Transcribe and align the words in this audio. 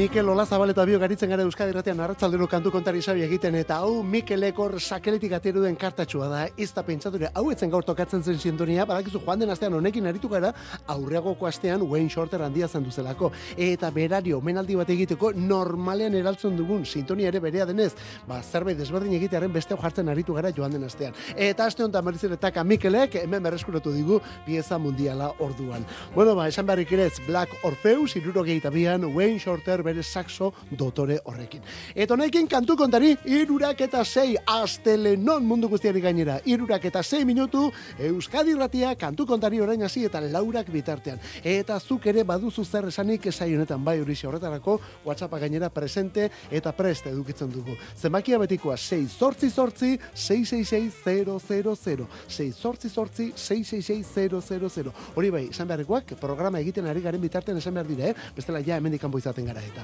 Mikel 0.00 0.26
Ola 0.30 0.46
Zabaleta 0.46 0.86
bio 0.88 0.96
garitzen 0.96 1.28
gara 1.28 1.44
Euskadi 1.44 1.74
Irratian 1.74 1.98
arratzaldero 2.00 2.46
kantu 2.48 2.70
kontari 2.72 3.02
sabi 3.04 3.20
egiten 3.20 3.58
eta 3.58 3.82
hau 3.82 3.98
Mikel 4.02 4.46
Ekor 4.46 4.78
sakeletik 4.80 5.34
ateru 5.36 5.60
den 5.60 5.74
kartatxua 5.76 6.28
da. 6.30 6.38
Ez 6.56 6.70
da 6.72 6.80
pentsature 6.86 7.28
hau 7.36 7.42
etzen 7.52 7.68
gaur 7.68 7.84
tokatzen 7.84 8.22
zen 8.24 8.38
sintonia, 8.40 8.86
badakizu 8.88 9.20
joan 9.20 9.42
den 9.42 9.52
astean 9.52 9.76
honekin 9.76 10.08
aritu 10.08 10.30
gara 10.32 10.54
aurreagoko 10.94 11.44
astean 11.46 11.84
Wayne 11.84 12.08
Shorter 12.08 12.40
handia 12.40 12.68
zen 12.68 12.86
duzelako. 12.86 13.28
Eta 13.58 13.90
berari 13.90 14.32
omenaldi 14.32 14.78
bat 14.80 14.88
egiteko 14.88 15.34
normalean 15.36 16.16
eraltzen 16.16 16.56
dugun 16.56 16.86
sintonia 16.86 17.28
ere 17.28 17.44
berea 17.44 17.68
denez, 17.68 17.92
ba 18.26 18.40
zerbait 18.40 18.80
desberdin 18.80 19.12
egitearen 19.18 19.52
beste 19.52 19.76
jartzen 19.76 20.08
aritu 20.08 20.38
gara 20.38 20.48
joan 20.56 20.72
den 20.78 20.88
astean. 20.88 21.12
Eta 21.36 21.66
aste 21.66 21.84
honetan 21.84 22.08
berriz 22.08 22.40
taka 22.40 22.64
Mikelek 22.64 23.20
hemen 23.26 23.42
berreskuratu 23.42 23.92
digu 23.92 24.22
pieza 24.46 24.78
mundiala 24.78 25.34
orduan. 25.38 25.84
Bueno, 26.14 26.34
ba, 26.34 26.48
esan 26.48 26.64
beharrik 26.64 26.96
ere 26.96 27.10
Black 27.26 27.52
Orpheus, 27.64 28.16
iruro 28.16 28.44
bian, 28.72 29.04
Wayne 29.04 29.38
Shorter 29.38 29.89
bere 29.90 30.02
saxo 30.06 30.52
dotore 30.70 31.18
horrekin. 31.24 31.62
Eta 31.94 32.14
honekin 32.14 32.48
kantu 32.50 32.76
kontari, 32.78 33.16
irurak 33.26 33.80
eta 33.86 34.04
sei 34.04 34.36
astele 34.46 35.16
non 35.16 35.46
mundu 35.46 35.68
guztiari 35.68 36.00
gainera. 36.00 36.40
Irurak 36.44 36.84
eta 36.90 37.02
sei 37.02 37.24
minutu, 37.24 37.68
Euskadi 37.98 38.54
ratia 38.54 38.94
kantu 38.94 39.26
kontari 39.26 39.60
orain 39.60 39.82
hasi 39.82 40.04
eta 40.06 40.20
laurak 40.20 40.70
bitartean. 40.72 41.20
Eta 41.44 41.78
zuk 41.80 42.06
ere 42.06 42.24
baduzu 42.24 42.64
zer 42.64 42.88
esanik 42.88 43.26
esai 43.26 43.52
honetan 43.54 43.84
bai 43.84 43.98
hori 44.00 44.14
horretarako, 44.26 44.78
WhatsAppa 45.04 45.38
gainera 45.38 45.70
presente 45.70 46.30
eta 46.50 46.72
preste 46.72 47.10
edukitzen 47.10 47.50
dugu. 47.50 47.76
Zenbakia 47.96 48.38
betikoa 48.38 48.76
6 48.76 49.08
sortzi 49.08 49.50
sortzi 49.50 49.98
666 50.14 52.06
6 52.28 52.52
sortzi 52.52 52.88
sortzi 52.88 53.32
666 53.34 54.92
Hori 55.14 55.30
bai, 55.30 55.44
esan 55.50 55.68
beharrekoak, 55.68 56.14
programa 56.20 56.60
egiten 56.60 56.86
ari 56.86 57.02
garen 57.04 57.20
bitartean 57.22 57.58
esan 57.58 57.74
behar 57.74 57.88
dire, 57.88 58.10
eh? 58.10 58.30
bestela 58.36 58.62
ja 58.66 58.76
hemen 58.76 58.92
dikampo 58.92 59.18
izaten 59.18 59.46
gara 59.46 59.62
eta. 59.64 59.79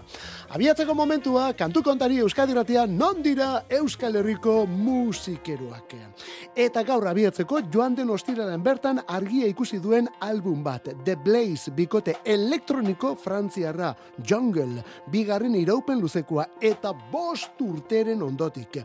Abiatzeko 0.56 0.94
momentua, 0.94 1.52
kantu 1.58 1.82
kontari 1.82 2.18
Euskadi 2.22 2.54
Ratia, 2.54 2.86
non 2.86 3.22
dira 3.22 3.64
Euskal 3.68 4.16
Herriko 4.16 4.66
musikeroak. 4.66 5.94
Eta 6.56 6.82
gaur 6.86 7.06
abiatzeko, 7.10 7.60
joan 7.72 7.96
den 7.98 8.10
ostiraren 8.10 8.62
bertan 8.62 9.00
argia 9.08 9.46
ikusi 9.50 9.80
duen 9.82 10.08
album 10.20 10.62
bat, 10.64 10.88
The 11.04 11.16
Blaze, 11.16 11.72
bikote 11.74 12.16
elektroniko 12.24 13.14
frantziarra, 13.20 13.94
Jungle, 14.22 14.84
bigarren 15.12 15.54
iraupen 15.58 16.00
luzekoa, 16.00 16.46
eta 16.60 16.94
bost 17.12 17.60
urteren 17.60 18.22
ondotik, 18.22 18.80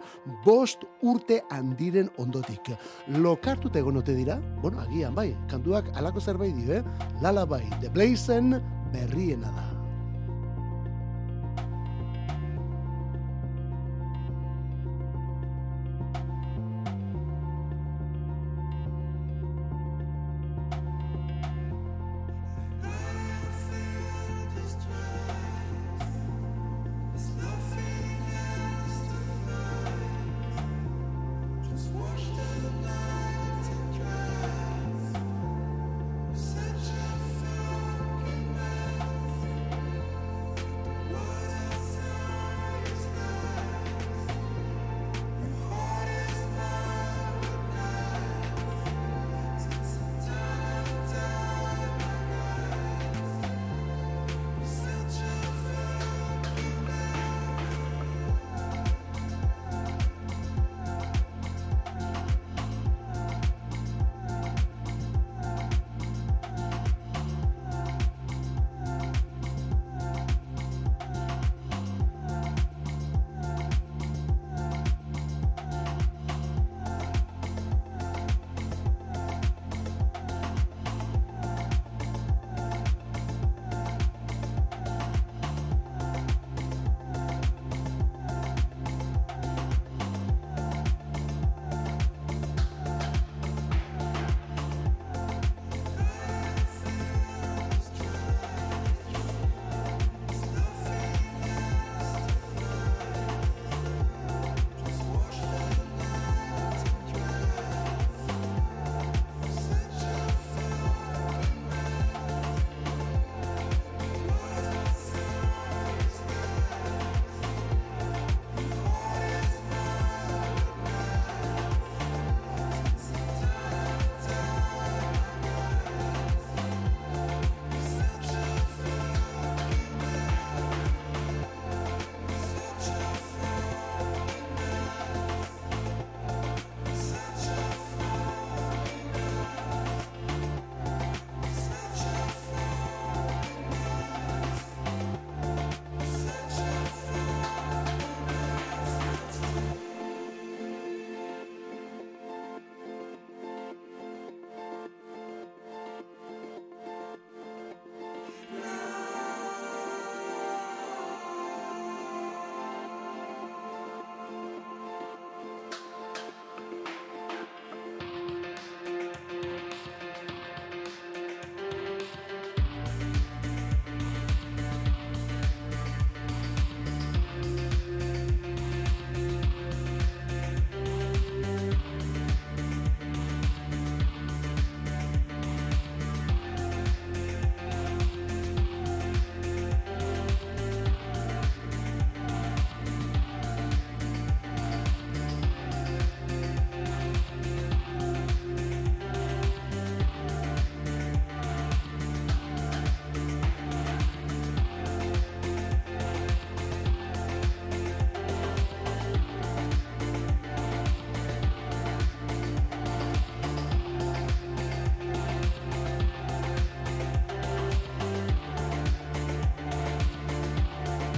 bost 0.46 0.86
urte 1.02 1.42
handiren 1.50 2.10
ondotik. 2.18 2.74
Lokartute 3.22 3.80
egonote 3.80 4.16
dira? 4.18 4.40
Bueno, 4.62 4.82
agian 4.82 5.16
bai, 5.16 5.32
kantuak 5.50 5.94
alako 5.96 6.22
zerbait 6.22 6.56
dio, 6.56 6.82
eh? 6.82 6.84
Lala 7.22 7.46
bai, 7.46 7.64
The 7.82 7.90
Blazen 7.90 8.58
berriena 8.92 9.52
da. 9.56 9.71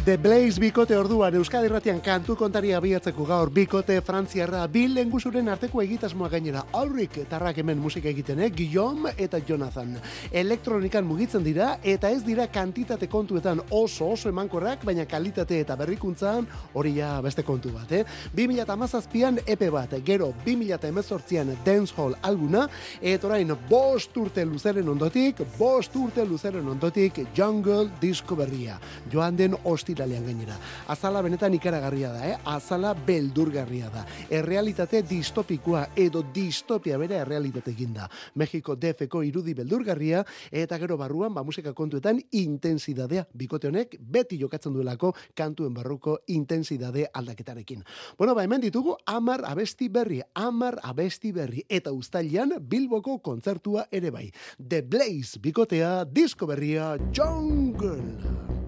The 0.04 0.18
Blaze 0.18 0.60
bikote 0.60 0.98
orduan 1.00 1.32
Euskadi 1.40 1.70
Ratian 1.72 2.02
kantu 2.04 2.34
kontari 2.36 2.74
abiatzeko 2.76 3.24
gaur 3.24 3.48
bikote 3.56 3.96
frantziarra 4.04 4.66
bil 4.68 4.98
lengusuren 4.98 5.48
arteko 5.48 5.80
egitasmoa 5.80 6.28
gainera 6.28 6.66
aurrik 6.76 7.22
tarrak 7.32 7.62
hemen 7.62 7.80
musika 7.80 8.10
egiten, 8.12 8.42
eh? 8.44 8.50
Guillaume 8.52 9.14
eta 9.16 9.40
Jonathan. 9.48 9.94
Elektronikan 10.42 11.08
mugitzen 11.08 11.46
dira 11.46 11.78
eta 11.80 12.12
ez 12.12 12.20
dira 12.26 12.50
kantitate 12.52 13.08
kontuetan 13.08 13.62
oso 13.70 14.10
oso 14.12 14.28
emankorrak, 14.28 14.84
baina 14.84 15.06
kalitate 15.08 15.62
eta 15.64 15.78
berrikuntzan 15.80 16.50
hori 16.74 16.98
ja 16.98 17.14
beste 17.24 17.48
kontu 17.48 17.72
bat, 17.72 17.96
eh? 17.96 18.04
2008an 18.36 19.40
epe 19.56 19.72
bat, 19.72 19.96
gero 20.04 20.34
2018an 20.44 21.56
Dancehall 21.64 22.18
alguna, 22.28 22.66
eta 23.00 23.32
orain 23.32 23.56
bost 23.70 24.20
urte 24.20 24.44
luzeren 24.44 24.92
ondotik, 24.98 25.46
bost 25.56 25.96
urte 25.96 26.28
luzeren 26.28 26.68
ondotik 26.76 27.24
Jungle 27.32 27.88
Disco 28.04 28.36
berria. 28.36 28.82
Joan 29.08 29.40
den 29.40 29.56
ostiralean 29.94 30.26
gainera. 30.26 30.58
Azala 30.88 31.22
benetan 31.22 31.54
ikaragarria 31.54 32.12
da, 32.14 32.26
eh? 32.28 32.38
Azala 32.50 32.94
beldurgarria 32.94 33.90
da. 33.94 34.06
Errealitate 34.30 35.04
distopikoa 35.08 35.86
edo 35.96 36.24
distopia 36.34 36.98
bere 36.98 37.20
errealitate 37.22 37.72
eginda. 37.72 38.10
Mexiko 38.36 38.76
defeko 38.76 39.24
irudi 39.24 39.54
beldurgarria 39.54 40.24
eta 40.52 40.80
gero 40.82 40.98
barruan 40.98 41.34
ba 41.34 41.44
musika 41.44 41.74
kontuetan 41.74 42.20
intensidadea 42.32 43.28
bikote 43.34 43.70
honek 43.70 43.98
beti 44.00 44.40
jokatzen 44.42 44.74
duelako 44.74 45.14
kantuen 45.36 45.74
barruko 45.74 46.20
intensidade 46.28 47.08
aldaketarekin. 47.14 47.84
Bueno, 48.18 48.36
ba 48.36 48.44
hemen 48.44 48.62
ditugu 48.62 48.98
amar 49.06 49.44
abesti 49.46 49.90
berri, 49.90 50.22
amar 50.34 50.80
abesti 50.84 51.32
berri 51.32 51.64
eta 51.70 51.92
ustailan 51.94 52.58
Bilboko 52.60 53.20
kontzertua 53.22 53.88
ere 53.92 54.12
bai. 54.12 54.32
The 54.58 54.82
Blaze 54.82 55.40
bikotea, 55.40 56.04
disko 56.06 56.48
berria, 56.48 56.98
Jungle. 57.14 58.63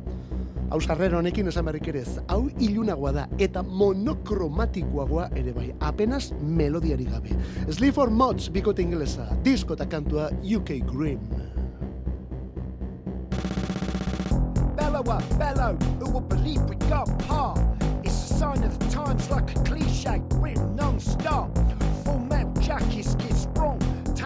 Hau 0.74 0.80
sarrera 0.82 1.20
honekin 1.20 1.48
esan 1.52 1.68
berrik 1.68 1.88
ere 1.92 2.02
hau 2.28 2.50
ilunagoa 2.60 3.12
da 3.14 3.26
eta 3.40 3.62
monokromatikoagoa 3.64 5.28
ere 5.38 5.54
bai, 5.54 5.68
apenas 5.80 6.32
melodiari 6.42 7.06
gabe. 7.06 7.36
Sleep 7.70 7.94
for 7.94 8.10
Mods 8.10 8.50
bikote 8.50 8.82
ingelesa, 8.82 9.28
disko 9.44 9.74
eta 9.78 9.86
kantua 9.86 10.32
UK 10.42 10.82
Grim. 10.90 11.20
Bellow 14.76 15.06
up, 15.06 15.24
bellow, 15.38 15.78
who 16.00 16.10
will 16.10 16.22
believe 16.22 16.62
we 16.70 16.76
got 16.90 17.08
par? 17.28 17.54
It's 18.04 18.32
a 18.32 18.34
sign 18.34 18.64
of 18.64 18.80
the 18.80 18.90
times 18.90 19.30
like 19.30 19.56
a 19.56 19.60
cliche, 19.64 20.22
written 20.42 20.76
non-stop. 20.76 21.56
Full 22.04 22.20
metal 22.20 22.54
jacket, 22.62 23.06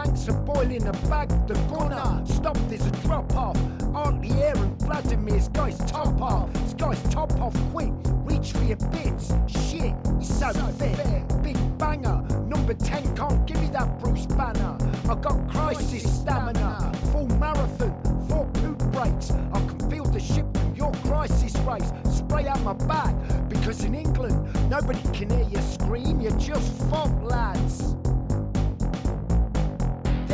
tanks 0.10 0.30
are 0.30 0.42
boiling 0.42 0.88
a 0.88 0.92
bag, 1.08 1.30
the 1.48 1.54
gunner, 1.70 2.26
stop, 2.26 2.58
there's 2.68 2.86
a 2.86 2.92
drop 3.04 3.34
off. 3.36 3.58
Aren't 3.94 4.22
the 4.22 4.32
air 4.44 4.56
and 4.56 4.80
Vladimir's 4.80 5.48
guy's 5.50 5.78
top 5.92 6.22
off. 6.22 6.52
This 6.54 6.74
guy's 6.74 7.02
top 7.04 7.32
off 7.40 7.56
quick. 7.72 7.92
Reach 8.24 8.52
for 8.52 8.64
your 8.64 8.78
bits. 8.78 9.34
Shit, 9.48 9.94
he's 10.18 10.34
so, 10.40 10.52
so 10.52 10.68
fit. 10.78 10.96
fit. 10.96 11.44
Big 11.44 11.78
banger. 11.78 12.22
Number 12.48 12.74
10 12.74 13.16
can't 13.16 13.46
give 13.46 13.62
me 13.62 13.68
that 13.70 14.00
Bruce 14.00 14.26
Banner. 14.28 14.78
I 15.10 15.16
got 15.16 15.48
crisis 15.50 16.22
stamina. 16.22 16.92
Full 17.12 17.28
marathon. 17.38 17.94
Four 18.28 18.46
poop 18.54 18.80
breaks. 18.92 19.32
I 19.32 19.60
can 19.60 19.90
feel 19.90 20.06
the 20.06 20.20
ship 20.20 20.46
from 20.56 20.76
your 20.76 20.92
crisis 21.06 21.56
race. 21.60 21.92
Spray 22.12 22.48
out 22.48 22.62
my 22.62 22.74
back. 22.74 23.16
Because 23.50 23.84
in 23.84 23.96
England, 23.96 24.70
nobody 24.70 25.02
can 25.14 25.30
hear 25.30 25.48
you 25.50 25.62
scream. 25.62 26.22
You're 26.22 26.38
just 26.38 26.72
fuck 26.90 27.12
lads. 27.24 27.99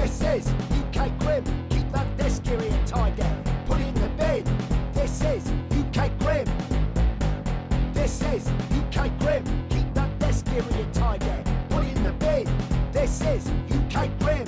This 0.06 0.22
is 0.22 0.54
UK 0.70 1.18
Grim. 1.18 1.44
Keep 1.70 1.92
that 1.92 2.16
desk 2.16 2.48
area 2.48 2.86
tidy. 2.86 3.24
This 4.94 5.22
is 5.24 5.52
UK 5.72 6.16
Grim. 6.20 6.48
This 7.92 8.22
is 8.22 8.48
UK 8.70 9.10
Grim. 9.18 9.44
Keep 9.70 9.96
that 9.96 10.20
desk 10.20 10.46
area 10.50 10.88
tidy. 10.94 11.26
Put 11.70 11.86
it 11.86 11.98
in 11.98 12.04
the 12.04 12.12
bin. 12.12 12.46
This 12.92 13.20
is 13.22 13.50
UK 13.72 14.08
Grim. 14.20 14.48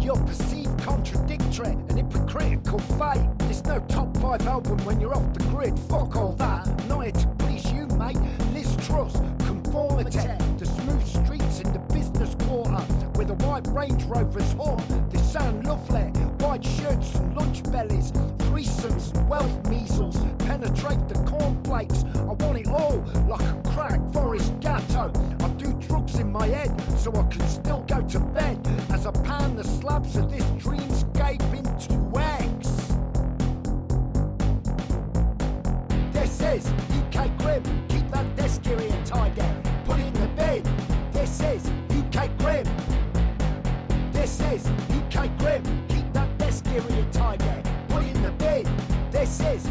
You're 0.00 0.16
perceived 0.24 0.82
contradictory 0.82 1.72
and 1.72 1.98
hypocritical 1.98 2.78
fate. 2.78 3.43
No 3.66 3.80
top 3.88 4.16
five 4.18 4.46
album 4.46 4.78
when 4.84 5.00
you're 5.00 5.14
off 5.14 5.32
the 5.32 5.42
grid. 5.44 5.78
Fuck 5.88 6.16
all 6.16 6.32
that. 6.34 6.66
Not 6.86 7.02
here 7.02 7.12
to 7.12 7.26
please 7.38 7.70
you, 7.72 7.86
mate. 7.98 8.18
Liz 8.52 8.76
Truss, 8.86 9.16
conformity. 9.46 10.18
The 10.58 10.66
smooth 10.66 11.06
streets 11.06 11.60
in 11.60 11.72
the 11.72 11.78
business 11.92 12.34
quarter 12.46 12.84
with 13.16 13.30
a 13.30 13.34
white 13.46 13.66
Range 13.68 14.02
Rover's 14.04 14.52
horn. 14.52 14.82
They 15.10 15.18
sound 15.18 15.66
lovely. 15.66 16.02
White 16.44 16.64
shirts 16.64 17.14
and 17.14 17.34
lunch 17.34 17.62
bellies, 17.64 18.12
threesomes 18.12 19.14
and 19.14 19.28
wealth 19.28 19.68
measles. 19.70 20.16
Penetrate 20.40 21.08
the 21.08 21.14
cornflakes. 21.24 22.04
I 22.14 22.32
want 22.44 22.58
it 22.58 22.68
all 22.68 23.02
like 23.26 23.40
a 23.40 23.70
crack 23.70 24.00
forest 24.12 24.52
gatto. 24.60 25.10
I 25.40 25.48
do 25.56 25.72
drugs 25.88 26.18
in 26.18 26.30
my 26.30 26.46
head 26.46 26.70
so 26.98 27.10
I 27.12 27.22
can 27.28 27.46
still 27.48 27.80
go 27.88 28.02
to 28.02 28.20
bed 28.20 28.58
as 28.90 29.06
I 29.06 29.10
pan 29.22 29.56
the 29.56 29.64
slabs 29.64 30.16
of 30.16 30.30
this 30.30 30.44
dreamscape 30.62 31.42
is 41.52 41.70
UK 41.90 42.30
Grim. 42.38 42.66
This 44.12 44.40
is 44.40 44.66
UK 44.90 45.36
Grim. 45.38 45.62
Keep 45.88 46.12
that 46.12 46.38
desk 46.38 46.66
area 46.68 47.06
tidy. 47.12 47.44
Put 47.88 48.02
it 48.02 48.16
in 48.16 48.22
the 48.22 48.30
bin. 48.32 48.66
This 49.10 49.40
is 49.40 49.68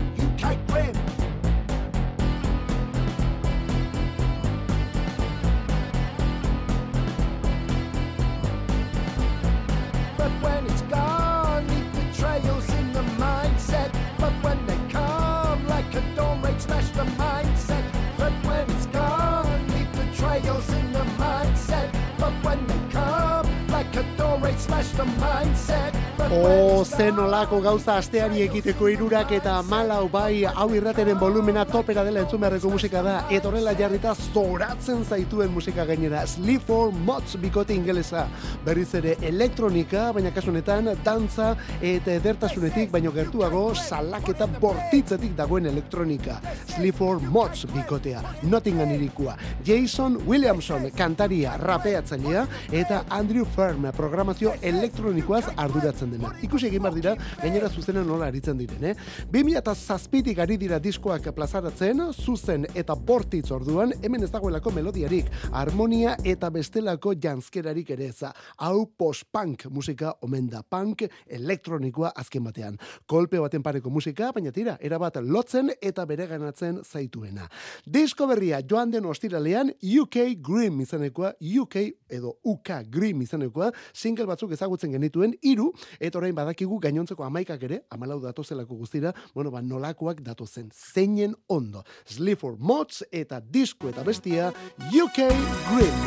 zen 27.04 27.20
olako 27.20 27.58
gauza 27.60 27.98
asteari 28.00 28.42
egiteko 28.46 28.88
irurak 28.88 29.32
eta 29.36 29.58
malau 29.68 30.06
bai 30.12 30.46
hau 30.48 30.68
irrateren 30.72 31.18
volumena 31.20 31.66
topera 31.68 32.04
dela 32.08 32.22
entzun 32.22 32.40
beharreko 32.40 32.70
musika 32.72 33.02
da. 33.04 33.16
Eta 33.28 33.50
horrela 33.50 33.74
jarrita 33.76 34.14
zoratzen 34.16 35.02
zaituen 35.04 35.52
musika 35.52 35.84
gainera. 35.90 36.22
Sleep 36.28 36.64
for 36.64 36.94
Mods 36.94 37.36
bikote 37.42 37.76
ingelesa. 37.76 38.24
Berriz 38.64 38.94
ere 38.96 39.18
elektronika 39.32 40.06
baina 40.16 40.32
kasu 40.32 40.54
honetan 40.54 40.94
dantza 41.04 41.50
eta 41.82 42.14
edertasunetik 42.22 42.94
baino 42.94 43.12
gertuago 43.12 43.66
salaketa 43.76 44.48
bortitzetik 44.62 45.36
dagoen 45.36 45.68
elektronika. 45.74 46.40
Sleep 46.76 46.96
for 47.02 47.20
Mods 47.20 47.66
bikotea. 47.74 48.24
Nottingham 48.44 48.96
irikua. 48.96 49.36
Jason 49.66 50.22
Williamson 50.28 50.88
kantaria 50.96 51.58
rapeatzailea 51.58 52.48
eta 52.72 53.04
Andrew 53.10 53.44
Firm 53.58 53.92
programazio 53.92 54.56
elektronikoaz 54.62 55.44
arduratzen 55.58 56.16
dena. 56.16 56.32
Ikusi 56.48 56.72
egin 56.72 56.88
bar 56.94 57.02
dira, 57.02 57.16
gainera 57.42 57.70
zuzenen 57.70 58.06
nola 58.08 58.28
aritzen 58.30 58.58
diren, 58.58 58.84
eh? 58.92 58.94
2007tik 59.34 60.40
ari 60.44 60.58
dira 60.62 60.80
diskoak 60.80 61.32
plazaratzen, 61.36 62.02
zuzen 62.14 62.68
eta 62.76 62.96
bortitz 62.96 63.50
orduan, 63.52 63.94
hemen 64.04 64.24
ez 64.24 64.32
dagoelako 64.32 64.72
melodiarik, 64.76 65.30
harmonia 65.52 66.16
eta 66.24 66.50
bestelako 66.54 67.16
janskerarik 67.16 67.90
ere 67.96 68.10
eza. 68.12 68.34
Hau 68.58 68.86
post-punk 68.98 69.66
musika 69.74 70.14
omen 70.22 70.50
da, 70.52 70.62
punk 70.64 71.06
elektronikoa 71.28 72.14
azken 72.16 72.44
batean. 72.44 72.78
Kolpe 73.10 73.42
baten 73.42 73.64
pareko 73.64 73.90
musika, 73.90 74.32
baina 74.36 74.52
tira, 74.52 74.78
erabat 74.82 75.18
lotzen 75.24 75.72
eta 75.82 76.06
bereganatzen 76.06 76.82
zaituena. 76.84 77.48
Disko 77.86 78.28
berria 78.30 78.62
joan 78.70 78.92
den 78.94 79.06
ostiralean 79.10 79.74
UK 79.82 80.20
Grim 80.44 80.82
izanekoa, 80.86 81.34
UK 81.42 81.80
edo 82.14 82.38
UK 82.44 82.84
Grim 82.94 83.24
izanekoa, 83.26 83.72
single 83.94 84.28
batzuk 84.30 84.54
ezagutzen 84.54 84.94
genituen, 84.94 85.34
iru, 85.42 85.72
eta 86.00 86.20
orain 86.20 86.36
badakigu 86.36 86.83
gainontzeko 86.84 87.24
amaikak 87.26 87.64
ere, 87.70 87.84
amalau 87.94 88.20
datozelako 88.24 88.78
guztira, 88.82 89.14
bueno, 89.34 89.52
ba, 89.52 89.62
nolakoak 89.62 90.22
datozen, 90.26 90.70
zeinen 90.72 91.36
ondo. 91.48 91.84
Sleep 92.06 92.40
for 92.40 92.58
Mods 92.60 93.04
eta 93.12 93.40
disko 93.40 93.90
eta 93.90 94.04
bestia 94.04 94.52
UK 94.92 95.30
Grim. 95.72 96.04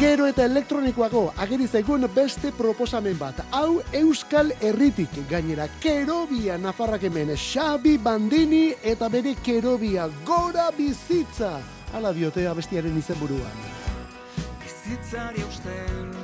Gero 0.00 0.24
eta 0.24 0.46
elektronikoago 0.48 1.26
ageri 1.44 1.66
zaigun 1.68 2.06
beste 2.14 2.54
proposamen 2.56 3.18
bat. 3.20 3.42
Hau 3.52 3.82
Euskal 3.92 4.54
Herritik 4.60 5.12
gainera 5.28 5.66
Kerobia 5.82 6.56
Nafarrak 6.56 7.04
hemen 7.04 7.34
Xabi 7.36 7.98
Bandini 7.98 8.70
eta 8.82 9.10
bere 9.12 9.34
Kerobia 9.44 10.08
Gora 10.24 10.70
Bizitza. 10.72 11.58
Hala 11.92 12.14
diote 12.16 12.48
abestiaren 12.48 12.96
izenburuan. 12.96 13.70
bizitzari 14.90 15.42
usten 15.44 16.10
ez 16.10 16.10
gara 16.10 16.19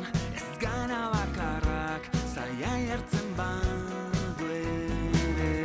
zaia 2.58 2.92
hartzen 2.92 3.28
badu 3.38 4.46
ere 4.58 5.56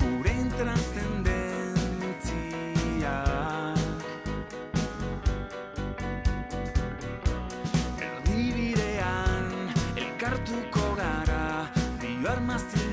gure 0.00 0.32
intranscendentzia 0.44 3.14
erdibidean 8.08 9.46
elkartuko 10.04 10.84
gara 11.02 11.44
dio 12.02 12.28
armazien 12.34 12.87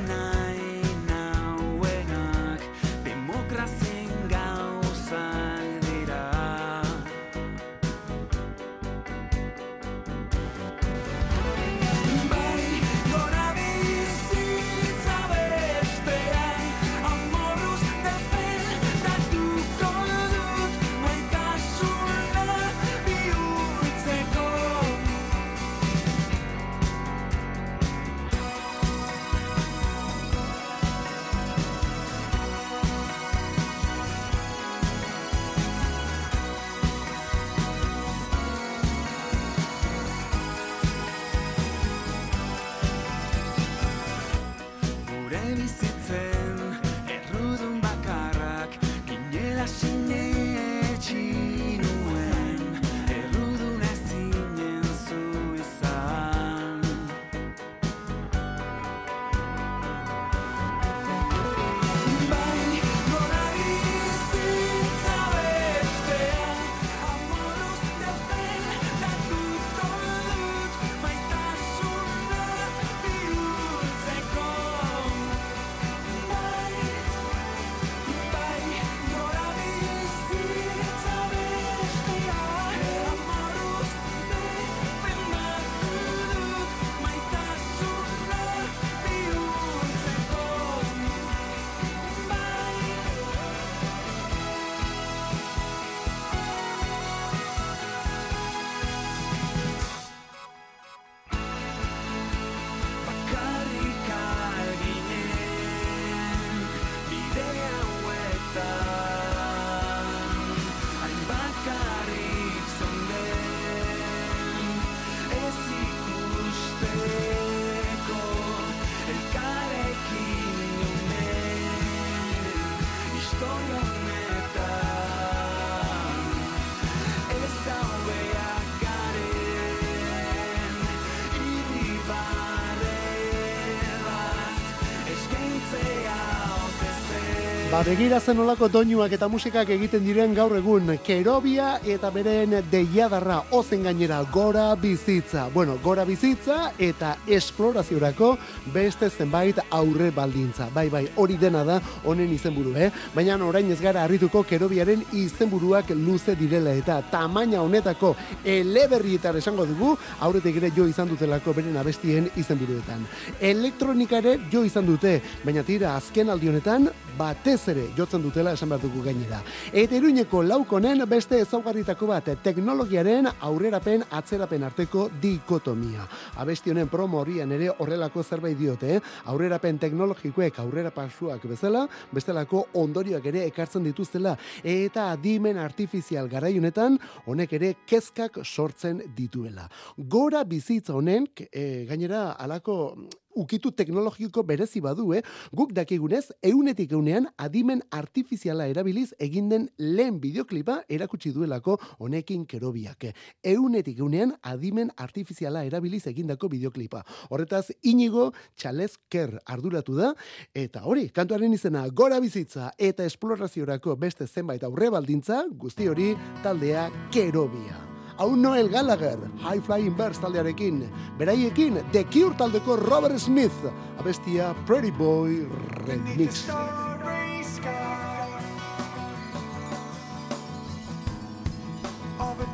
Ba, 137.76 137.82
begira 137.84 138.22
zen 138.24 138.38
olako 138.40 138.70
doinuak 138.72 139.12
eta 139.18 139.28
musikak 139.28 139.68
egiten 139.76 140.06
diren 140.06 140.32
gaur 140.32 140.54
egun 140.56 140.94
Kerobia 141.04 141.74
eta 141.84 142.08
beren 142.08 142.54
deiadarra 142.72 143.42
ozen 143.52 143.82
gainera 143.84 144.22
gora 144.32 144.70
bizitza. 144.80 145.50
Bueno, 145.54 145.76
gora 145.84 146.06
bizitza 146.08 146.70
eta 146.80 147.18
esploraziorako 147.28 148.30
beste 148.72 149.10
zenbait 149.10 149.60
aurre 149.76 150.08
baldintza. 150.16 150.70
Bai, 150.74 150.86
bai, 150.94 151.02
hori 151.18 151.36
dena 151.36 151.66
da 151.68 151.82
honen 152.06 152.32
izenburu, 152.32 152.78
eh? 152.80 152.88
Baina 153.14 153.36
orain 153.44 153.68
ez 153.70 153.82
gara 153.82 154.06
harrituko 154.06 154.46
Kerobiaren 154.48 155.04
izenburuak 155.12 155.92
luze 156.00 156.38
direla 156.40 156.72
eta 156.72 157.02
tamaina 157.12 157.60
honetako 157.60 158.14
eleberrietar 158.46 159.36
esango 159.36 159.66
dugu, 159.66 159.98
aurretik 160.22 160.62
ere 160.64 160.72
jo 160.72 160.88
izan 160.88 161.12
dutelako 161.12 161.52
beren 161.60 161.76
abestien 161.76 162.32
izenburuetan. 162.38 163.04
Elektronika 163.42 164.24
ere 164.24 164.40
jo 164.48 164.64
izan 164.64 164.88
dute, 164.88 165.20
baina 165.44 165.68
tira 165.68 165.98
azken 165.98 166.32
aldi 166.32 166.54
honetan 166.56 166.88
batez 167.20 167.65
ere 167.72 167.88
jotzen 167.98 168.24
dutela 168.24 168.54
esan 168.54 168.70
behar 168.70 168.82
dugu 168.82 169.04
gainera. 169.06 169.42
Eta 169.74 169.96
iruñeko 169.98 170.42
laukonen 170.44 171.04
beste 171.10 171.40
ezaugarritako 171.42 172.08
bat 172.08 172.30
teknologiaren 172.44 173.30
aurrerapen 173.48 174.04
atzerapen 174.12 174.64
arteko 174.64 175.08
dikotomia. 175.22 176.06
Abesti 176.42 176.72
honen 176.72 176.90
promo 176.92 177.20
horrian 177.22 177.52
ere 177.52 177.70
horrelako 177.70 178.24
zerbait 178.24 178.58
diote, 178.58 178.96
eh? 178.96 179.02
aurrerapen 179.32 179.80
teknologikoek 179.80 180.60
aurrera 180.64 180.92
pasuak 180.92 181.46
bezala, 181.50 181.86
bestelako 182.12 182.68
ondorioak 182.82 183.26
ere 183.32 183.46
ekartzen 183.50 183.84
dituztela 183.84 184.36
eta 184.64 185.10
adimen 185.12 185.58
artifizial 185.62 186.30
garaiunetan 186.30 187.00
honek 187.26 187.54
ere 187.60 187.74
kezkak 187.88 188.42
sortzen 188.44 189.02
dituela. 189.16 189.70
Gora 189.98 190.44
bizitza 190.44 190.96
honen, 190.96 191.28
e, 191.52 191.86
gainera 191.90 192.32
alako 192.40 192.96
ukitu 193.36 193.72
teknologiko 193.72 194.44
berezi 194.44 194.82
badu, 194.82 195.14
eh? 195.14 195.22
Guk 195.54 195.74
dakigunez, 195.76 196.32
eunetik 196.44 196.92
eunean 196.96 197.28
adimen 197.38 197.84
artifiziala 197.92 198.68
erabiliz 198.72 199.12
egin 199.20 199.50
den 199.50 199.70
lehen 199.78 200.20
bideoklipa 200.22 200.82
erakutsi 200.90 201.32
duelako 201.36 201.78
honekin 202.00 202.46
kerobiak. 202.46 203.10
Eunetik 203.44 204.00
eunean 204.00 204.34
adimen 204.42 204.92
artifiziala 204.98 205.66
erabiliz 205.66 206.06
egindako 206.08 206.50
bideoklipa. 206.50 207.04
Horretaz, 207.30 207.70
inigo 207.84 208.32
txalezker 208.56 209.40
arduratu 209.46 209.98
da, 209.98 210.14
eta 210.56 210.86
hori, 210.86 211.10
kantuaren 211.10 211.54
izena 211.54 211.88
gora 211.90 212.20
bizitza 212.24 212.72
eta 212.78 213.06
esploraziorako 213.06 213.96
beste 214.00 214.28
zenbait 214.28 214.64
aurre 214.64 214.90
baldintza, 214.94 215.44
guzti 215.52 215.90
hori 215.92 216.14
taldea 216.44 216.90
kerobia. 217.12 217.95
Hau 218.18 218.36
Noel 218.36 218.70
Gallagher, 218.70 219.20
High 219.44 219.60
Flying 219.60 219.96
Birds 219.96 220.20
taldearekin, 220.20 220.90
beraiekin 221.20 221.84
The 221.92 222.04
Cure 222.04 222.36
taldeko 222.36 222.78
Robert 222.78 223.20
Smith, 223.20 223.56
abestia 224.00 224.56
Pretty 224.66 224.92
Boy 224.92 225.48
Remix. 225.86 226.48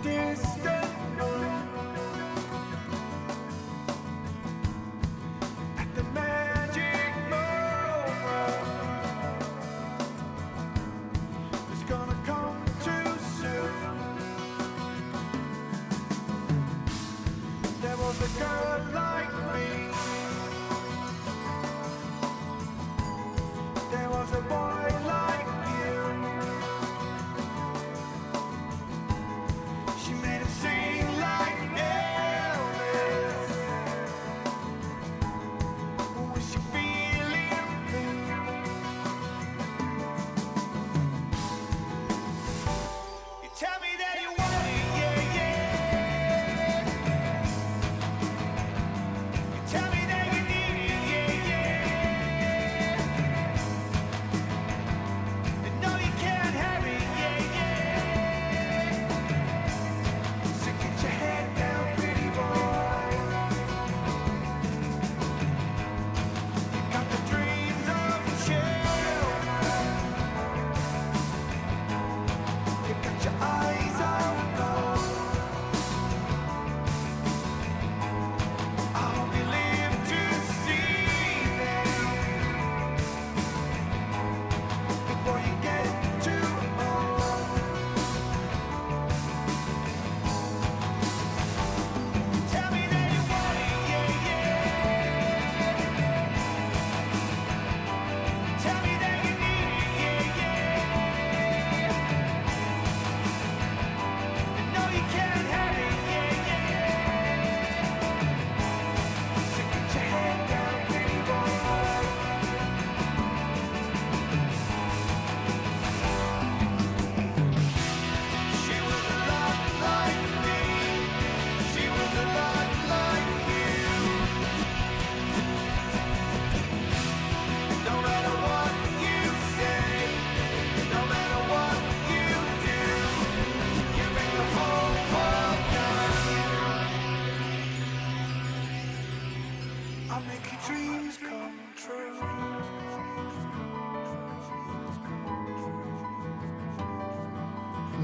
distant 0.03 0.80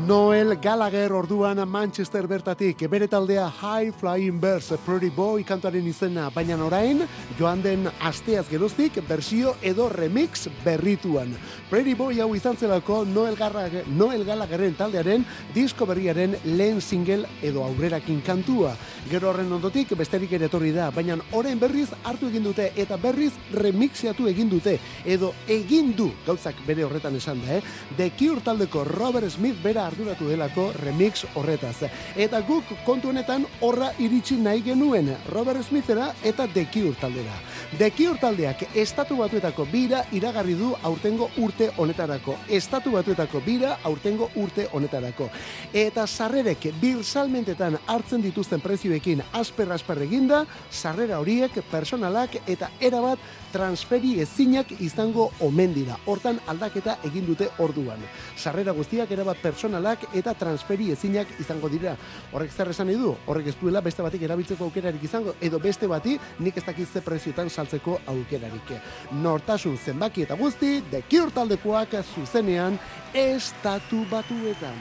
Noel 0.08 0.56
Gallagher 0.62 1.12
orduan 1.12 1.60
Manchester 1.68 2.30
bertatik, 2.32 2.86
bere 2.88 3.10
taldea 3.12 3.50
High 3.50 3.92
Flying 3.92 4.40
Birds, 4.40 4.72
Pretty 4.86 5.10
Boy 5.12 5.44
kantuaren 5.44 5.84
izena, 5.84 6.30
baina 6.32 6.56
orain 6.64 7.02
joan 7.36 7.60
den 7.60 7.90
asteaz 8.00 8.46
geroztik, 8.48 9.02
bersio 9.04 9.58
edo 9.62 9.90
remix 9.90 10.48
berrituan. 10.64 11.34
Pretty 11.70 11.94
Boy 11.94 12.22
hau 12.22 12.30
izan 12.36 12.56
zelako 12.56 13.02
Noel, 13.04 13.36
Garra, 13.36 13.66
Noel 13.88 14.24
Gallagherren 14.24 14.78
taldearen 14.80 15.26
disko 15.54 15.86
berriaren 15.86 16.38
lehen 16.46 16.80
single 16.80 17.28
edo 17.44 17.66
aurrerakin 17.66 18.22
kantua. 18.24 18.78
Gero 19.12 19.34
horren 19.34 19.52
ondotik 19.52 19.92
besterik 20.00 20.32
ere 20.40 20.48
etorri 20.48 20.72
da, 20.72 20.88
baina 20.96 21.20
orain 21.36 21.60
berriz 21.60 21.90
hartu 22.06 22.32
egin 22.32 22.48
dute 22.48 22.70
eta 22.80 22.96
berriz 22.96 23.34
remixiatu 23.52 24.32
egin 24.32 24.48
dute 24.56 24.78
edo 25.04 25.34
egin 25.52 25.92
du 26.00 26.14
gauzak 26.26 26.64
bere 26.68 26.88
horretan 26.88 27.20
esan 27.20 27.44
da, 27.44 27.60
eh? 27.60 27.62
The 27.98 28.14
Cure 28.16 28.40
taldeko 28.48 28.88
Robert 28.88 29.28
Smith 29.36 29.60
bera 29.64 29.90
arduratu 29.98 30.28
delako 30.30 30.72
remix 30.84 31.26
horretaz. 31.34 31.88
Eta 32.16 32.42
guk 32.46 32.70
kontu 32.86 33.10
honetan 33.10 33.46
horra 33.66 33.90
iritsi 34.00 34.36
nahi 34.38 34.62
genuen 34.62 35.10
Robert 35.32 35.64
Smithera 35.66 36.12
eta 36.24 36.46
The 36.48 36.68
Cure 36.72 36.94
taldera. 37.02 37.34
The 37.78 37.90
Cure 37.92 38.20
taldeak 38.22 38.62
estatu 38.78 39.18
batuetako 39.18 39.66
bira 39.72 40.04
iragarri 40.14 40.54
du 40.54 40.74
aurtengo 40.84 41.30
urte 41.38 41.72
honetarako. 41.78 42.36
Estatu 42.48 42.92
batuetako 42.94 43.42
bira 43.46 43.80
aurtengo 43.84 44.30
urte 44.36 44.68
honetarako. 44.72 45.30
Eta 45.74 46.06
sarrerek 46.08 46.70
birsalmentetan 46.82 47.80
hartzen 47.88 48.22
dituzten 48.22 48.62
prezioekin 48.62 49.24
asper 49.34 49.72
asper 49.74 50.04
eginda, 50.06 50.46
sarrera 50.70 51.18
horiek 51.20 51.58
personalak 51.72 52.38
eta 52.46 52.70
erabat 52.80 53.20
transferi 53.52 54.20
ezinak 54.22 54.72
izango 54.80 55.32
omen 55.42 55.74
dira. 55.74 55.98
Hortan 56.06 56.40
aldaketa 56.48 57.00
egin 57.08 57.26
dute 57.26 57.50
orduan. 57.64 58.04
Sarrera 58.38 58.76
guztiak 58.78 59.12
erabat 59.12 59.42
personalak 59.42 59.87
eta 60.14 60.34
transferi 60.34 60.92
ezinak 60.92 61.28
izango 61.40 61.70
dira. 61.70 61.96
Horrek 62.34 62.52
zer 62.52 62.70
esan 62.74 62.92
du? 62.94 63.16
Horrek 63.26 63.48
ez 63.48 63.56
duela 63.62 63.82
beste 63.82 64.04
batik 64.04 64.22
erabiltzeko 64.22 64.66
aukerarik 64.66 65.04
izango 65.04 65.36
edo 65.42 65.60
beste 65.60 65.88
bati 65.88 66.18
nik 66.40 66.58
ez 66.58 66.66
dakit 66.66 66.88
ze 66.88 67.02
prezioetan 67.02 67.50
saltzeko 67.50 68.00
aukerarik. 68.06 68.74
Nortasun 69.12 69.78
zenbaki 69.78 70.24
eta 70.24 70.36
guzti, 70.36 70.84
Cure 71.10 71.32
taldekoak 71.32 71.94
zuzenean 72.16 72.80
estatu 73.14 74.06
batuetan. 74.12 74.76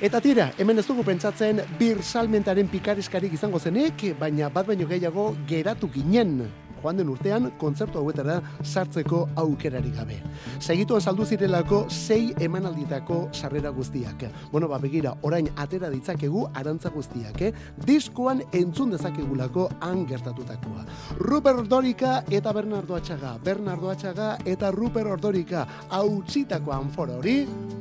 Eta 0.00 0.20
tira, 0.20 0.50
hemen 0.58 0.78
ez 0.78 0.86
dugu 0.86 1.04
pentsatzen 1.04 1.62
bir 1.78 2.02
salmentaren 2.02 2.68
pikariskarik 2.68 3.32
izango 3.32 3.58
zenek, 3.58 4.12
baina 4.18 4.50
bat 4.52 4.66
baino 4.66 4.86
gehiago 4.86 5.34
geratu 5.48 5.88
ginen 5.88 6.65
joan 6.86 7.00
den 7.00 7.08
urtean 7.10 7.48
kontzertu 7.58 7.98
hauetara 7.98 8.36
sartzeko 8.62 9.24
aukerarik 9.42 9.96
gabe. 9.96 10.20
Segituan 10.60 11.02
saldu 11.02 11.26
zirelako 11.26 11.86
sei 11.90 12.32
emanalditako 12.46 13.28
sarrera 13.32 13.70
guztiak. 13.74 14.26
Bueno, 14.52 14.68
ba 14.68 14.78
begira, 14.78 15.16
orain 15.22 15.48
atera 15.56 15.90
ditzakegu 15.90 16.46
arantza 16.54 16.90
guztiak, 16.94 17.42
eh? 17.42 17.52
Diskoan 17.86 18.42
entzun 18.52 18.94
dezakegulako 18.94 19.68
han 19.80 20.06
gertatutakoa. 20.06 20.86
Rupert 21.18 21.64
Ordorika 21.64 22.22
eta 22.30 22.52
Bernardo 22.52 22.94
Atxaga, 22.94 23.36
Bernardo 23.42 23.90
Atxaga 23.90 24.36
eta 24.44 24.70
Rupert 24.70 25.16
Ordorika 25.18 25.66
hautsitako 25.90 26.76
anfora 26.76 27.18
hori 27.18 27.40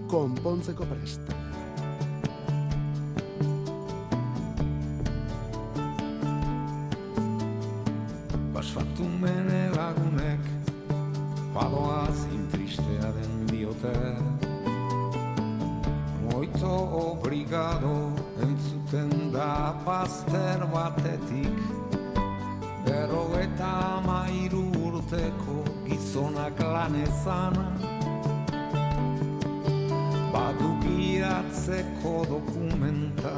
konpontzeko 0.09 0.89
prest. 0.89 1.54
Obrigado 17.55 18.11
entzuten 18.41 19.31
da 19.31 19.75
paster 19.85 20.59
batetik. 20.73 21.57
Bero 22.85 23.31
eta 23.39 24.01
mairu 24.05 24.69
urteko 24.87 25.63
gizonak 25.87 26.59
lanezan 26.59 27.55
Badu 30.33 30.69
giatzeko 30.83 32.13
dokumenta 32.29 33.33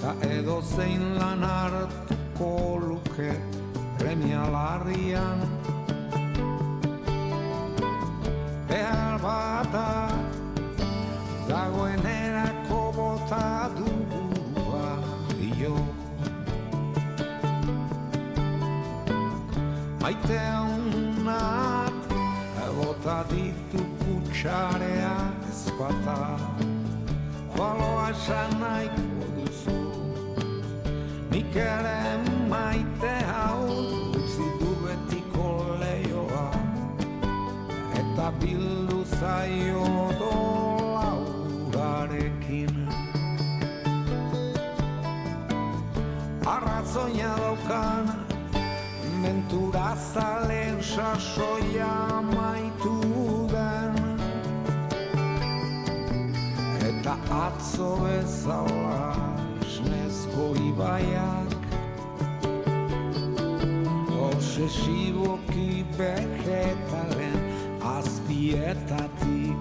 Ta 0.00 0.14
edo 0.26 0.60
zein 0.62 1.14
lan 1.18 1.42
hartuko 1.42 2.80
luke 2.88 3.32
premia 3.98 4.42
larrian. 4.50 5.38
Behar 8.68 9.20
bata 9.22 10.08
dagoen 11.48 12.08
erako 13.28 13.80
bota 13.80 13.80
dugua 14.10 14.98
dio 15.38 15.76
Maite 20.00 20.38
haunat 20.38 21.92
bota 22.76 23.24
ditu 23.30 23.84
kutsarea 23.98 25.16
ezpata 25.50 26.38
Baloa 27.56 28.10
esan 28.10 28.60
nahiko 28.60 29.26
duzu 29.36 29.78
Nik 31.30 31.56
ere 31.56 32.00
maite 32.48 33.14
hau 33.32 33.66
utzi 33.68 34.46
du 34.60 34.70
betiko 34.84 35.48
leioa 35.80 36.46
Eta 38.00 38.32
bildu 38.40 39.04
zaio 39.20 39.84
dolaurarekin 40.18 40.57
Arrazoia 46.88 47.36
daukan 47.36 48.08
mentura 49.20 49.92
zalen 50.14 50.80
sasoia 50.80 52.24
maitu 52.32 53.44
den 53.52 53.92
Eta 56.80 57.12
atzo 57.28 57.92
bezala 58.00 59.12
esnezko 59.60 60.56
ibaiak 60.56 61.52
Obsesiboki 64.16 65.84
vegetalen 65.92 67.36
azpietatik 67.84 69.60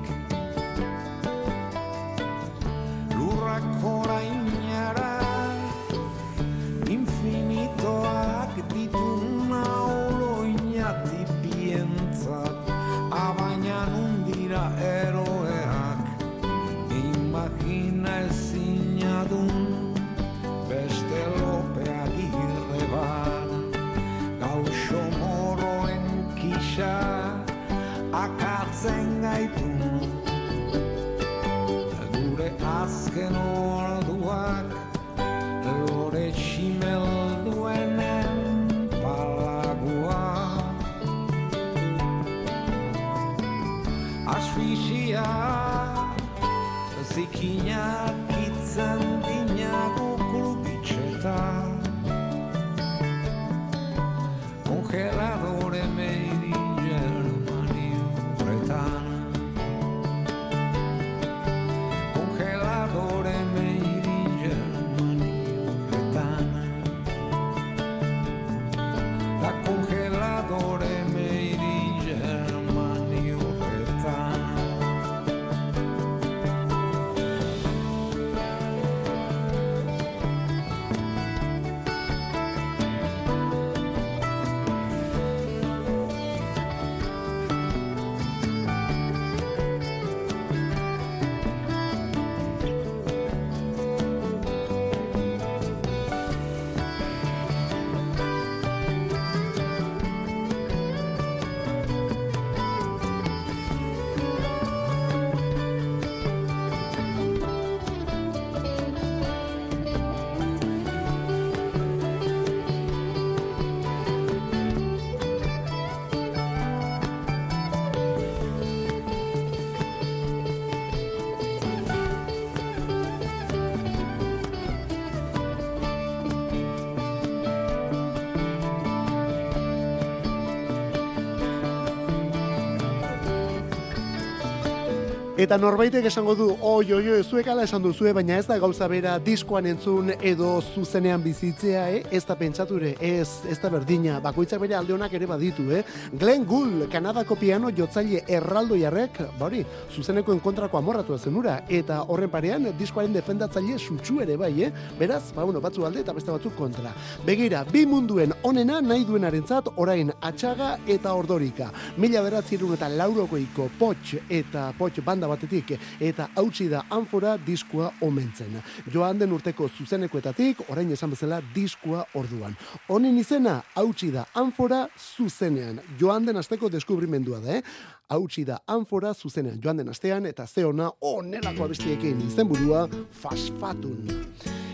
Eta 135.48 135.56
norbaitek 135.56 136.04
esango 136.10 136.34
du, 136.36 136.46
oi, 136.60 136.90
oi, 136.92 137.06
oi, 137.08 137.18
zuek 137.24 137.48
ala 137.48 137.64
esan 137.64 137.80
duzue, 137.80 138.12
baina 138.12 138.36
ez 138.36 138.44
da 138.50 138.58
gauza 138.60 138.84
bera 138.92 139.14
diskoan 139.24 139.70
entzun 139.70 140.10
edo 140.20 140.50
zuzenean 140.74 141.22
bizitzea, 141.24 141.86
eh? 141.88 142.02
ez 142.12 142.26
da 142.28 142.36
pentsature, 142.36 142.90
ez, 143.00 143.30
ez 143.48 143.56
da 143.62 143.72
berdina, 143.72 144.18
bakoitzak 144.20 144.60
bere 144.60 144.76
alde 144.76 144.98
ere 145.16 145.26
baditu, 145.26 145.70
eh? 145.72 145.86
Glenn 146.12 146.44
Gould, 146.44 146.90
Kanadako 146.92 147.38
piano 147.40 147.72
jotzaile 147.72 148.26
erraldo 148.28 148.76
jarrek, 148.76 149.22
bauri, 149.40 149.64
zuzenekoen 149.90 150.42
kontrako 150.42 150.80
amorratu 150.82 151.18
zenura, 151.18 151.62
eta 151.70 152.02
horren 152.10 152.30
parean 152.30 152.68
diskoaren 152.78 153.14
defendatzaile 153.14 153.80
sutsu 153.80 154.20
ere 154.20 154.36
bai, 154.36 154.52
eh? 154.66 154.72
Beraz, 155.00 155.32
ba, 155.32 155.46
bueno, 155.46 155.62
batzu 155.62 155.86
alde 155.86 156.04
eta 156.04 156.12
beste 156.12 156.30
batzuk 156.30 156.58
kontra. 156.60 156.92
Begira, 157.24 157.64
bi 157.72 157.86
munduen 157.86 158.36
onena 158.44 158.82
nahi 158.82 159.08
duenarentzat 159.08 159.72
orain 159.78 160.12
atxaga 160.20 160.76
eta 160.86 161.16
ordorika. 161.16 161.72
Mila 161.96 162.28
beratzerun 162.28 162.76
eta 162.76 162.92
laurokoiko 162.92 163.72
potx 163.80 164.18
eta 164.28 164.74
potx 164.76 165.08
banda 165.08 165.37
batetik 165.38 165.76
eta 166.02 166.30
hautsi 166.36 166.68
da 166.72 166.84
anfora 166.90 167.38
diskua 167.38 167.92
omentzen. 168.02 168.58
Joan 168.94 169.20
den 169.20 169.34
urteko 169.36 169.70
zuzenekoetatik, 169.70 170.66
orain 170.72 170.92
esan 170.92 171.14
bezala 171.14 171.42
diskua 171.54 172.06
orduan. 172.18 172.58
Honen 172.90 173.18
izena, 173.22 173.62
hautsi 173.76 174.12
da 174.12 174.26
anfora 174.36 174.88
zuzenean. 174.98 175.80
Joan 176.00 176.26
den 176.26 176.42
asteko 176.42 176.70
deskubrimendua 176.74 177.42
da, 177.44 177.60
eh? 177.60 177.64
Hautsi 178.10 178.46
da 178.46 178.60
anfora 178.68 179.14
zuzenean 179.14 179.60
joan 179.64 179.78
den 179.78 179.90
astean 179.90 180.26
eta 180.26 180.48
ze 180.48 180.66
ona 180.66 180.92
onelako 181.02 181.64
abestiekin 181.64 182.22
izenburua 182.28 182.88
fasfatun. 183.12 184.08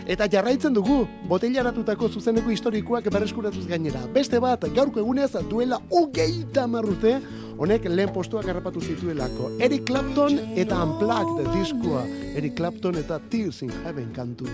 Eta 0.06 0.26
jarraitzen 0.28 0.74
dugu, 0.76 1.06
botellaratutako 1.28 2.08
zuzeneko 2.08 2.50
historikoak 2.52 3.06
berreskuratuz 3.12 3.64
gainera. 3.66 4.02
Beste 4.12 4.40
bat, 4.40 4.66
gaurko 4.76 5.00
egunez 5.00 5.30
duela 5.48 5.78
hogeita 5.90 6.66
marrute, 6.68 7.14
honek 7.56 7.88
lehen 7.88 8.12
postuak 8.12 8.48
harrapatu 8.48 8.80
zituelako. 8.80 9.54
Eric 9.60 9.86
Clapton 9.88 10.38
eta 10.56 10.82
Unplugged 10.84 11.48
diskoa. 11.54 12.04
Eric 12.36 12.56
Clapton 12.56 13.00
eta 13.00 13.20
Tears 13.30 13.62
in 13.62 13.72
Heaven 13.84 14.12
kantua. 14.12 14.50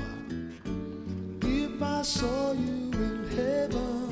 If 1.43 1.83
I 1.83 2.03
saw 2.03 2.53
you 2.53 2.91
in 2.93 3.25
heaven, 3.37 4.10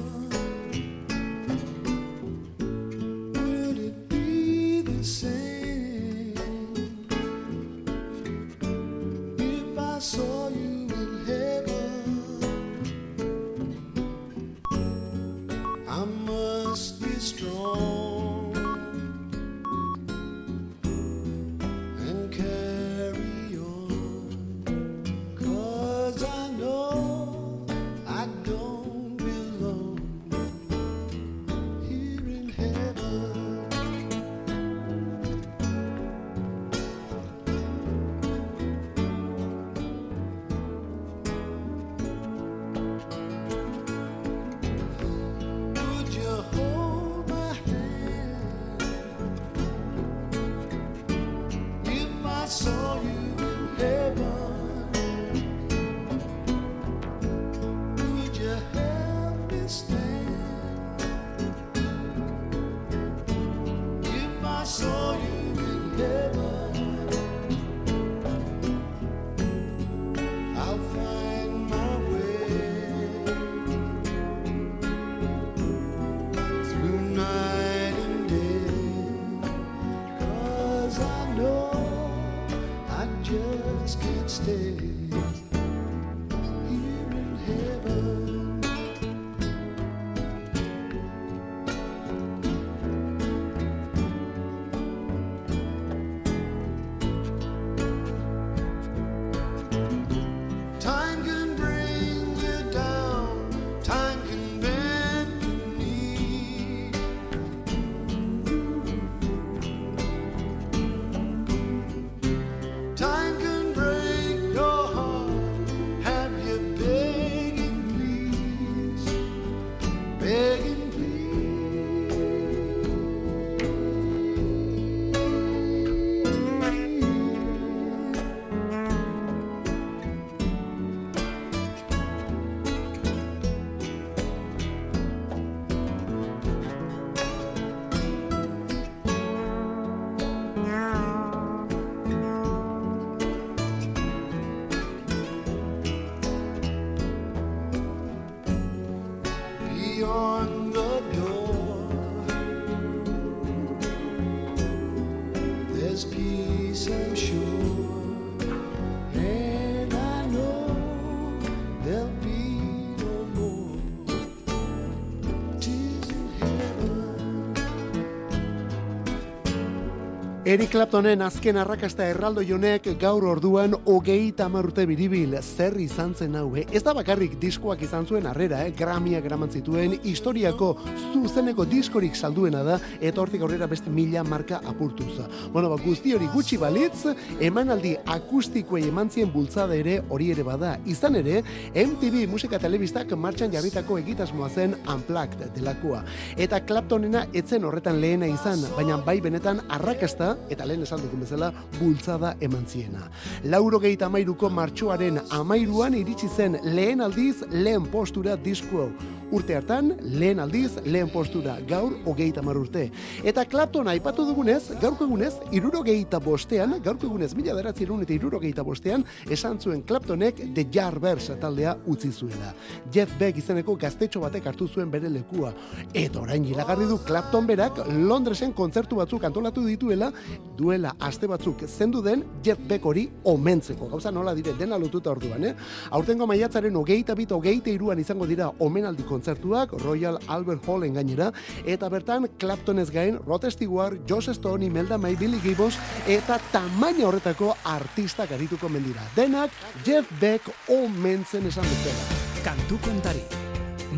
Eric 170.49 170.71
Claptonen 170.73 171.21
azken 171.21 171.59
arrakasta 171.61 172.07
erraldo 172.09 172.41
jonek 172.41 172.87
gaur 172.97 173.27
orduan 173.29 173.75
hogeita 173.85 174.47
urte 174.49 174.87
biribil 174.89 175.35
zer 175.43 175.75
izan 175.77 176.15
zen 176.15 176.37
hau, 176.37 176.57
eh? 176.57 176.65
Ez 176.73 176.81
da 176.83 176.95
bakarrik 176.97 177.35
diskoak 177.39 177.83
izan 177.83 178.07
zuen 178.07 178.25
harrera, 178.25 178.63
eh? 178.65 178.73
Gramiak 178.73 179.27
eraman 179.29 179.51
zituen, 179.51 179.99
historiako 180.03 180.71
zuzeneko 181.13 181.67
diskorik 181.69 182.17
salduena 182.17 182.63
da, 182.63 182.79
eta 182.99 183.21
hortik 183.21 183.43
aurrera 183.43 183.67
beste 183.67 183.91
mila 183.91 184.23
marka 184.25 184.63
apurtuz. 184.65 185.19
Bueno, 185.53 185.69
ba, 185.69 185.77
guzti 185.85 186.15
hori 186.17 186.31
gutxi 186.33 186.57
balitz, 186.57 187.13
emanaldi 187.39 187.99
akustikoei 188.07 188.87
eman 188.89 189.11
zien 189.11 189.29
bultzada 189.31 189.77
ere 189.77 189.99
hori 190.09 190.31
ere 190.33 190.49
bada. 190.49 190.79
Izan 190.87 191.21
ere, 191.21 191.43
MTV 191.75 192.25
musika 192.33 192.57
telebistak 192.59 193.13
martxan 193.13 193.53
jarritako 193.53 194.01
egitasmoa 194.01 194.49
zen 194.49 194.79
Unplugged 194.89 195.45
delakoa. 195.61 196.07
Eta 196.39 196.65
Claptonena 196.65 197.27
etzen 197.35 197.69
horretan 197.69 198.01
lehena 198.01 198.33
izan, 198.33 198.65
baina 198.81 198.97
bai 198.97 199.21
benetan 199.21 199.61
arrakasta, 199.69 200.38
eta 200.51 200.67
lehen 200.67 200.83
esan 200.83 201.03
dukun 201.03 201.21
bezala, 201.27 201.53
bultzada 201.79 202.35
eman 202.41 202.67
ziena. 202.67 203.11
Lauro 203.45 203.81
gehi 203.81 203.99
amairuko 204.01 204.51
martxoaren 204.51 205.21
amairuan 205.31 205.95
iritsi 205.95 206.29
zen 206.29 206.59
lehen 206.63 207.01
aldiz 207.01 207.43
lehen 207.51 207.87
postura 207.87 208.37
disko 208.37 208.83
hau. 208.87 208.91
Urte 209.31 209.53
hartan, 209.59 209.91
lehen 210.01 210.39
aldiz, 210.41 210.79
lehen 210.87 211.11
postura, 211.13 211.59
gaur 211.69 211.93
hogeita 212.09 212.41
mar 212.41 212.57
urte. 212.57 212.87
Eta 213.21 213.45
Clapton 213.45 213.91
aipatu 213.93 214.25
dugunez, 214.25 214.71
gaurko 214.81 215.05
egunez, 215.05 215.35
irurogeita 215.53 216.17
bostean, 216.25 216.79
gaurko 216.85 217.11
egunez, 217.11 217.35
mila 217.37 217.53
beratzi 217.59 217.85
eta 217.85 218.15
irurogeita 218.15 218.63
bostean, 218.65 219.05
esan 219.29 219.61
zuen 219.61 219.83
Claptonek 219.83 220.41
The 220.55 220.65
Yardbirds 220.73 221.29
taldea 221.41 221.77
utzi 221.87 222.11
zuela. 222.11 222.55
Jeff 222.91 223.13
Beck 223.19 223.37
izeneko 223.37 223.77
gaztetxo 223.77 224.21
batek 224.21 224.47
hartu 224.47 224.67
zuen 224.67 224.91
bere 224.91 225.11
lekua. 225.11 225.53
Eta 225.93 226.23
orain 226.23 226.45
iragarri 226.45 226.87
du 226.87 226.97
Clapton 227.05 227.47
berak 227.47 227.83
Londresen 227.93 228.55
kontzertu 228.55 228.97
batzuk 228.97 229.25
antolatu 229.25 229.67
dituela, 229.67 230.11
duela 230.59 230.95
aste 230.99 231.29
batzuk 231.31 231.63
zendu 231.69 232.03
den 232.03 232.25
Jeff 232.45 232.59
Beck 232.69 232.85
hori 232.85 233.09
omentzeko. 233.25 233.89
Gauza 233.89 234.11
nola 234.11 234.35
dire, 234.35 234.55
dena 234.59 234.79
lotuta 234.79 235.11
orduan, 235.11 235.45
eh? 235.45 235.55
Aurtengo 235.91 236.27
maiatzaren 236.27 236.77
hogeita 236.77 237.15
bit, 237.15 237.33
hogeita 237.33 237.71
iruan 237.71 238.01
izango 238.03 238.27
dira 238.27 238.51
omenaldi 238.59 239.07
kontzertuak 239.09 239.73
Royal 239.85 240.19
Albert 240.27 240.67
Hallen 240.69 240.99
gainera, 240.99 241.33
eta 241.65 241.89
bertan 241.89 242.29
Claptonez 242.39 242.91
gain 242.91 243.19
Rod 243.27 243.47
Stewart, 243.51 244.01
Joss 244.09 244.33
Stone, 244.35 244.67
Imelda 244.67 244.99
May, 244.99 245.17
Billy 245.17 245.41
Gibbons, 245.45 245.79
eta 246.07 246.41
tamaina 246.53 247.07
horretako 247.09 247.55
artistak 247.65 248.33
arituko 248.33 248.69
mendira. 248.69 249.05
Denak 249.17 249.51
Jeff 249.85 250.11
Beck 250.21 250.51
omentzen 250.69 251.47
esan 251.47 251.65
bezala. 251.65 252.23
Kantu 252.45 252.79
kontari. 252.85 253.23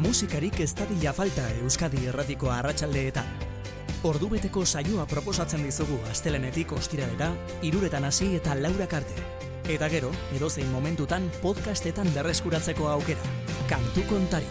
Musikarik 0.01 0.61
ez 0.61 0.75
falta 1.13 1.43
Euskadi 1.63 2.07
erratiko 2.07 2.51
arratsaldeetan. 2.51 3.60
Ordubeteko 4.01 4.63
saioa 4.65 5.05
proposatzen 5.05 5.61
dizugu 5.67 5.99
astelenetik 6.09 6.71
ostiralera, 6.73 7.27
iruretan 7.61 8.07
hasi 8.09 8.31
eta 8.39 8.55
laurak 8.57 8.95
arte. 8.97 9.25
Eta 9.69 9.91
gero, 9.93 10.09
edozein 10.33 10.71
momentutan 10.73 11.27
podcastetan 11.43 12.09
berreskuratzeko 12.15 12.89
aukera. 12.89 13.35
Kantu 13.69 14.07
kontari. 14.09 14.49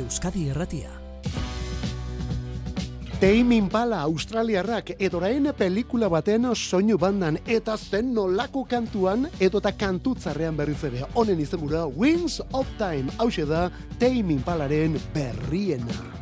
Euskadi 0.00 0.48
erratia. 0.48 0.88
Tame 3.20 3.58
Impala 3.60 3.98
Australiarrak 4.08 4.94
edorain 4.96 5.50
pelikula 5.58 6.08
baten 6.08 6.48
soinu 6.54 6.96
bandan 6.96 7.36
eta 7.44 7.76
zen 7.76 8.14
nolako 8.14 8.64
kantuan 8.64 9.28
edota 9.38 9.74
kantutzarrean 9.76 10.56
berriz 10.56 10.80
ere. 10.88 11.04
Honen 11.12 11.44
izenbura 11.44 11.84
Wings 11.84 12.40
of 12.52 12.66
Time. 12.78 13.12
Hau 13.18 13.28
da 13.44 13.68
Tame 13.98 14.32
Impalaren 14.38 14.96
berriena. 15.12 16.19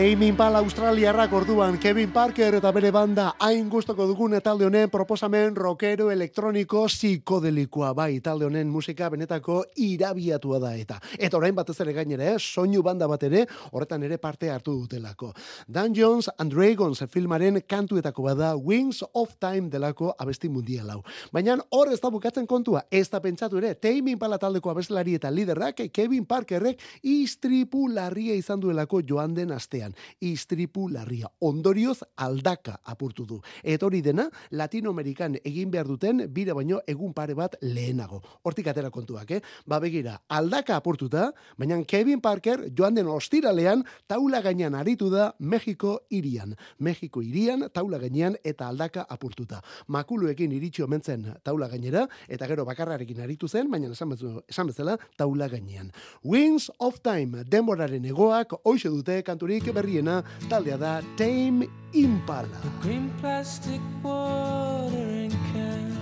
Time. 0.00 0.20
Tame 0.20 0.26
Impala 0.26 0.58
Australiarrak 0.58 1.32
orduan 1.32 1.78
Kevin 1.78 2.10
Parker 2.10 2.54
eta 2.56 2.70
bere 2.72 2.90
banda 2.90 3.34
hain 3.44 3.68
gustoko 3.68 4.06
dugun 4.08 4.32
talde 4.40 4.64
honen 4.64 4.90
proposamen 4.90 5.54
rockero 5.54 6.10
elektroniko 6.10 6.86
psikodelikoa 6.88 7.92
bai 7.94 8.20
talde 8.20 8.44
honen 8.44 8.68
musika 8.68 9.10
benetako 9.12 9.62
irabiatua 9.76 10.58
da 10.58 10.74
eta 10.74 10.96
eta 11.18 11.36
orain 11.36 11.54
batez 11.54 11.76
ere 11.84 11.92
gainera 11.92 12.30
eh, 12.32 12.38
soinu 12.38 12.82
banda 12.82 13.06
bat 13.08 13.22
ere 13.28 13.46
horretan 13.72 14.02
ere 14.02 14.18
parte 14.18 14.50
hartu 14.50 14.74
dutelako 14.80 15.34
Dungeons 15.68 16.30
and 16.38 16.52
Dragons 16.52 17.04
filmaren 17.08 17.60
kantuetako 17.68 18.22
bada 18.22 18.54
Wings 18.56 19.04
of 19.14 19.36
Time 19.38 19.70
delako 19.70 20.14
abesti 20.18 20.48
mundial 20.48 20.90
hau 20.90 21.04
baina 21.30 21.58
hor 21.70 21.92
ez 21.92 22.00
da 22.00 22.10
bukatzen 22.10 22.46
kontua 22.46 22.86
ez 22.90 23.08
da 23.10 23.20
pentsatu 23.20 23.62
ere 23.62 23.74
Tame 23.74 24.16
Impala 24.16 24.38
taldeko 24.38 24.70
abeslari 24.70 25.14
eta 25.20 25.30
liderrak 25.30 25.86
Kevin 25.92 26.24
Parkerrek 26.24 26.80
istripu 27.02 27.86
larria 27.88 28.34
izan 28.34 28.60
duelako 28.60 29.02
joan 29.06 29.34
den 29.34 29.52
astean. 29.52 29.89
Istripu 30.20 30.88
larria. 30.88 31.28
Ondorioz 31.40 32.00
aldaka 32.16 32.80
apurtu 32.84 33.26
du. 33.26 33.40
Eta 33.62 33.86
hori 33.86 34.00
dena, 34.02 34.28
Latinoamerikan 34.50 35.36
egin 35.44 35.70
behar 35.70 35.86
duten 35.88 36.24
bira 36.32 36.54
baino 36.54 36.80
egun 36.86 37.12
pare 37.16 37.34
bat 37.34 37.56
lehenago. 37.62 38.20
Hortik 38.44 38.68
atera 38.70 38.90
kontuak, 38.90 39.30
eh? 39.30 39.40
Ba 39.66 39.78
begira, 39.80 40.18
aldaka 40.28 40.76
apurtuta, 40.76 41.30
baina 41.58 41.78
Kevin 41.84 42.20
Parker 42.20 42.68
joan 42.76 42.94
den 42.94 43.08
ostiralean 43.08 43.84
taula 44.06 44.40
gainean 44.44 44.74
aritu 44.74 45.10
da 45.10 45.32
Mexiko 45.40 46.00
irian. 46.10 46.54
Mexiko 46.78 47.22
irian 47.22 47.66
taula 47.72 47.98
gainean 47.98 48.36
eta 48.44 48.68
aldaka 48.68 49.06
apurtuta. 49.08 49.62
Makuluekin 49.88 50.52
iritsi 50.52 50.82
omentzen 50.82 51.26
taula 51.42 51.68
gainera, 51.68 52.06
eta 52.28 52.46
gero 52.46 52.64
bakarrarekin 52.68 53.20
aritu 53.24 53.48
zen, 53.48 53.70
baina 53.70 53.90
esan, 53.90 54.10
bezu- 54.10 54.42
esan 54.48 54.66
bezala 54.70 54.98
taula 55.16 55.48
gainean. 55.48 55.90
Wings 56.24 56.70
of 56.78 57.00
Time, 57.02 57.44
denboraren 57.48 58.04
egoak, 58.04 58.52
hoxe 58.64 58.88
dute 58.92 59.22
kanturik 59.26 59.66
berriena, 59.80 60.22
taldea 60.48 60.76
da 60.76 61.02
Tame 61.16 61.68
Impala. 61.92 62.48
green 62.82 63.10
plastic 63.20 63.80
watering 64.02 65.30
can 65.52 65.96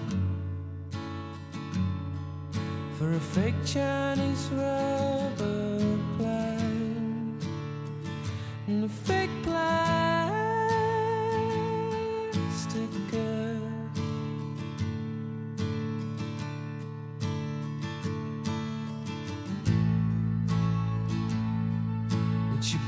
for 2.98 3.12
a 3.12 3.20
fake 3.20 3.54
Chinese 3.64 4.50
rubber 4.52 5.78
plant 6.18 7.44
and 8.66 8.84
a 8.84 8.88
fake 8.88 9.30
plastic 9.42 10.10
girl. 13.10 13.68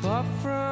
bought 0.03 0.25
from 0.41 0.70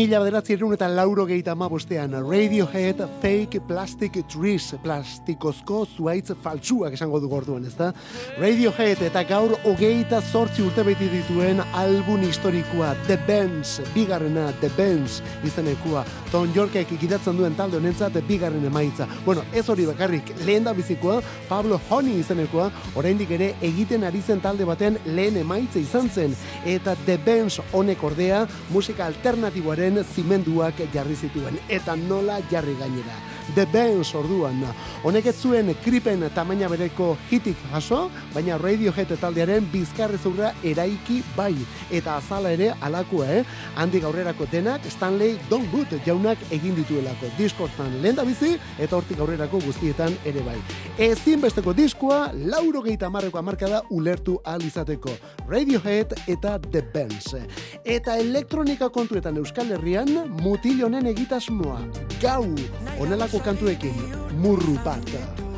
Mila 0.00 0.16
bederatzi 0.22 0.54
erun 0.54 0.72
eta 0.72 0.86
lauro 0.88 1.26
gehieta 1.28 1.52
bostean 1.68 2.14
Radiohead 2.24 3.02
Fake 3.20 3.60
Plastic 3.68 4.14
Trees 4.32 4.72
plastikozko 4.82 5.82
zuaitz 5.84 6.32
faltsuak 6.40 6.94
esango 6.96 7.20
du 7.20 7.28
gorduan, 7.28 7.66
ezta? 7.68 7.92
Radiohead 8.38 9.02
eta 9.04 9.22
gaur 9.28 9.58
hogeita 9.62 10.22
zortzi 10.22 10.62
urte 10.64 10.82
beti 10.88 11.04
dituen 11.12 11.60
album 11.74 12.22
historikoa 12.24 12.94
The 13.06 13.18
Bands, 13.28 13.82
bigarrena 13.92 14.46
The 14.62 14.70
Bands 14.78 15.20
izenekua 15.44 16.06
Tom 16.32 16.48
Yorkek 16.56 16.94
ikidatzen 16.96 17.36
duen 17.36 17.58
talde 17.58 17.76
honentzat 17.76 18.16
bigarren 18.24 18.64
emaitza. 18.64 19.04
Bueno, 19.26 19.44
ez 19.52 19.66
hori 19.68 19.84
bakarrik, 19.84 20.32
lehen 20.46 20.64
da 20.64 20.72
bizikoa 20.72 21.20
Pablo 21.48 21.80
Honey 21.90 22.22
izenekoa, 22.22 22.70
oraindik 22.96 23.36
ere 23.36 23.52
egiten 23.60 24.08
ari 24.08 24.24
zen 24.24 24.40
talde 24.40 24.64
baten 24.64 24.96
lehen 25.04 25.36
emaitza 25.42 25.82
izan 25.82 26.08
zen 26.08 26.32
eta 26.64 26.96
The 27.04 27.18
Bands 27.26 27.60
honek 27.74 28.02
ordea 28.06 28.46
musika 28.72 29.04
alternatiboaren 29.10 29.89
zimenduak 30.04 30.80
jarri 30.94 31.16
zituen 31.16 31.58
eta 31.68 31.96
nola 31.96 32.40
jarri 32.50 32.76
gainera. 32.78 33.18
The 33.54 33.66
Bands 33.66 34.14
orduan. 34.14 34.60
Honek 35.02 35.26
ez 35.26 35.34
zuen 35.42 35.72
kripen 35.82 36.22
tamaina 36.34 36.68
bereko 36.70 37.16
hitik 37.30 37.58
jaso, 37.72 38.04
baina 38.34 38.58
Radiohead 38.60 39.10
taldearen 39.20 39.66
bizkarrezurra 39.72 40.52
eraiki 40.62 41.20
bai. 41.36 41.54
Eta 41.90 42.16
azala 42.20 42.52
ere 42.54 42.70
alakoa, 42.80 43.26
eh? 43.40 43.44
Handik 43.80 44.04
aurrerako 44.06 44.46
denak 44.52 44.86
Stanley 44.90 45.38
Donwood 45.50 45.96
jaunak 46.06 46.38
egin 46.50 46.76
dituelako. 46.78 47.32
Diskortan 47.38 47.96
lehen 48.02 48.18
da 48.20 48.24
bizi 48.28 48.52
eta 48.78 48.96
hortik 48.96 49.18
aurrerako 49.18 49.60
guztietan 49.64 50.14
ere 50.24 50.44
bai. 50.46 50.58
Ezinbesteko 51.10 51.74
diskoa, 51.74 52.30
lauro 52.34 52.84
gehieta 52.86 53.08
amarreko 53.10 53.40
amarkada 53.40 53.82
ulertu 53.90 54.38
ahal 54.44 54.62
izateko. 54.66 55.16
Radiohead 55.48 56.14
eta 56.30 56.58
The 56.70 56.84
Bands. 56.94 57.34
Eta 57.84 58.16
elektronika 58.20 58.90
kontuetan 58.94 59.40
Euskal 59.42 59.69
Herrian 59.70 60.10
mutil 60.42 60.82
honen 60.86 61.06
egitasmoa. 61.10 61.78
Gau, 62.22 62.46
onelako 63.00 63.42
kantuekin, 63.44 64.02
murru 64.42 64.76
bat. 64.84 65.49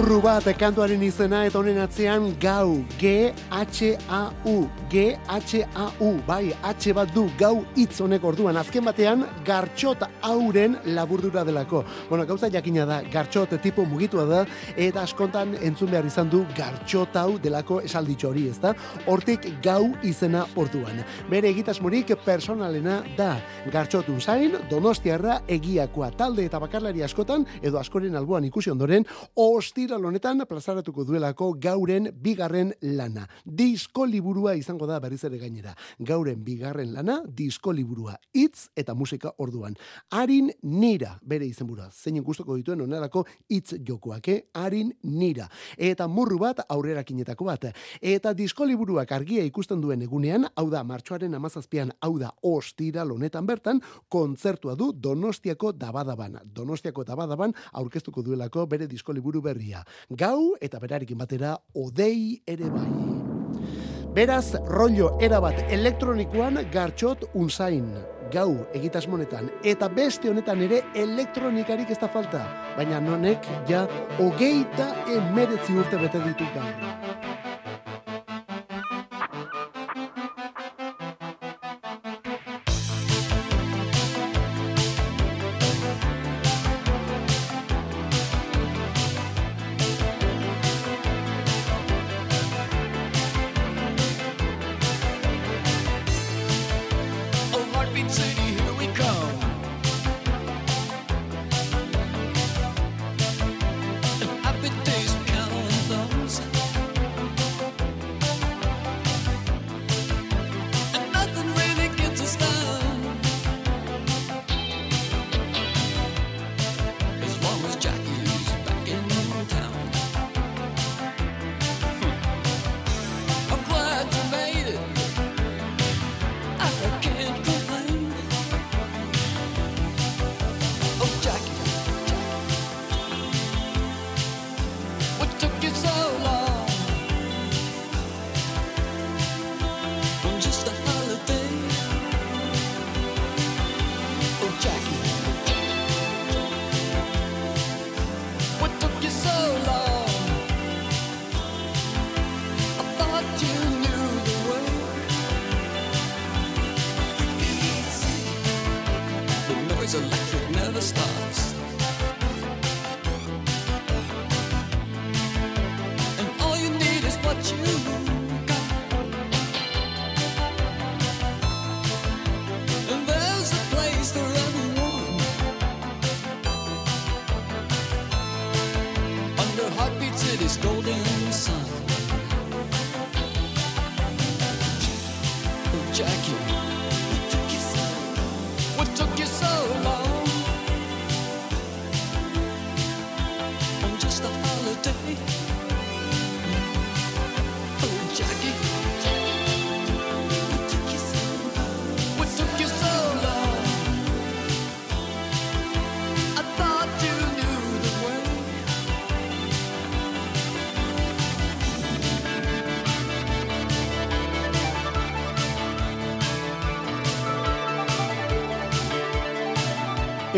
Burru 0.00 0.22
bat 0.24 0.46
kantuaren 0.56 1.02
izena 1.04 1.42
eta 1.44 1.58
honen 1.60 1.76
atzean 1.82 2.30
gau, 2.40 2.78
G-H-A-U, 3.02 4.54
G-H-A-U, 4.90 6.08
bai, 6.26 6.50
H 6.66 6.92
bat 6.96 7.10
du 7.14 7.28
gau 7.38 7.60
hitz 7.78 8.00
honek 8.02 8.24
orduan, 8.26 8.56
azken 8.58 8.82
batean 8.82 9.20
gartxot 9.46 10.02
hauren 10.26 10.74
laburdura 10.96 11.44
delako. 11.46 11.84
Bueno, 12.08 12.24
gauza 12.26 12.48
jakina 12.50 12.82
da, 12.88 12.96
gartxot 13.12 13.54
tipo 13.62 13.84
mugitua 13.86 14.24
da, 14.26 14.40
eta 14.74 15.04
askontan 15.06 15.54
entzun 15.62 15.92
behar 15.92 16.08
izan 16.08 16.30
du 16.32 16.40
gartxot 16.56 17.14
hau 17.20 17.36
delako 17.38 17.78
esalditxo 17.86 18.32
hori, 18.32 18.48
ezta? 18.50 18.72
Hortik 19.06 19.46
gau 19.62 19.92
izena 20.02 20.42
orduan. 20.58 21.04
Bere 21.30 21.52
egitasmorik 21.54 22.10
personalena 22.24 22.98
da, 23.18 23.36
gartxotun 23.70 24.18
zain, 24.18 24.58
donostiarra 24.72 25.44
egiakoa 25.46 26.10
talde 26.18 26.48
eta 26.50 26.58
bakarlari 26.58 27.06
askotan, 27.06 27.46
edo 27.62 27.78
askoren 27.78 28.18
alboan 28.18 28.50
ikusi 28.50 28.74
ondoren, 28.74 29.06
ostiral 29.38 30.10
honetan 30.10 30.42
plazaratuko 30.50 31.06
duelako 31.06 31.52
gauren 31.62 32.10
bigarren 32.10 32.74
lana. 32.98 33.28
Disko 33.46 34.02
liburua 34.10 34.58
izango 34.80 34.86
da 34.86 35.00
berriz 35.00 35.24
ere 35.24 35.38
gainera. 35.38 35.74
Gauren 35.98 36.42
bigarren 36.44 36.92
lana, 36.94 37.22
disko 37.26 37.72
liburua. 37.72 38.16
Hitz 38.32 38.70
eta 38.76 38.94
musika 38.94 39.32
orduan. 39.38 39.76
Arin 40.10 40.50
nira, 40.62 41.18
bere 41.22 41.46
izenbura. 41.46 41.90
Zein 41.90 42.22
gustuko 42.22 42.56
dituen 42.56 42.80
onelako 42.80 43.26
hitz 43.48 43.74
jokoak, 43.86 44.28
eh? 44.28 44.42
Arin 44.54 44.92
nira. 45.02 45.48
Eta 45.76 46.08
murru 46.08 46.38
bat 46.38 46.64
aurrerakinetako 46.68 47.44
bat. 47.44 47.68
Eta 48.00 48.32
disko 48.34 48.64
liburuak 48.64 49.12
argia 49.12 49.44
ikusten 49.44 49.80
duen 49.80 50.02
egunean, 50.02 50.46
hau 50.56 50.68
da, 50.70 50.82
martxoaren 50.84 51.34
amazazpian, 51.34 51.92
hau 52.00 52.18
da, 52.18 52.32
ostiral 52.42 53.12
honetan 53.12 53.46
bertan, 53.46 53.80
kontzertua 54.08 54.76
du 54.76 54.92
Donostiako 54.92 55.72
dabadaban. 55.72 56.40
Donostiako 56.44 57.04
dabadaban 57.04 57.54
aurkeztuko 57.72 58.22
duelako 58.22 58.66
bere 58.66 58.86
disko 58.86 59.12
liburu 59.12 59.42
berria. 59.42 59.84
Gau 60.10 60.56
eta 60.60 60.80
berarekin 60.80 61.18
batera 61.18 61.56
odei 61.74 62.40
ere 62.46 62.70
bai. 62.70 63.89
Beraz, 64.10 64.56
rollo 64.66 65.12
erabat 65.22 65.60
elektronikoan 65.70 66.56
gartxot 66.72 67.28
unzain. 67.38 67.92
Gau 68.32 68.64
egitasmonetan. 68.74 69.52
Eta 69.62 69.86
beste 69.94 70.30
honetan 70.30 70.64
ere 70.66 70.80
elektronikarik 70.98 71.92
ez 71.94 71.98
da 72.02 72.08
falta. 72.10 72.42
Baina 72.74 72.98
nonek 73.04 73.46
ja 73.70 73.84
hogeita 74.18 74.90
emeretzi 75.14 75.78
urte 75.78 76.02
bete 76.02 76.24
ditu 76.26 76.50
gaur. 76.56 77.49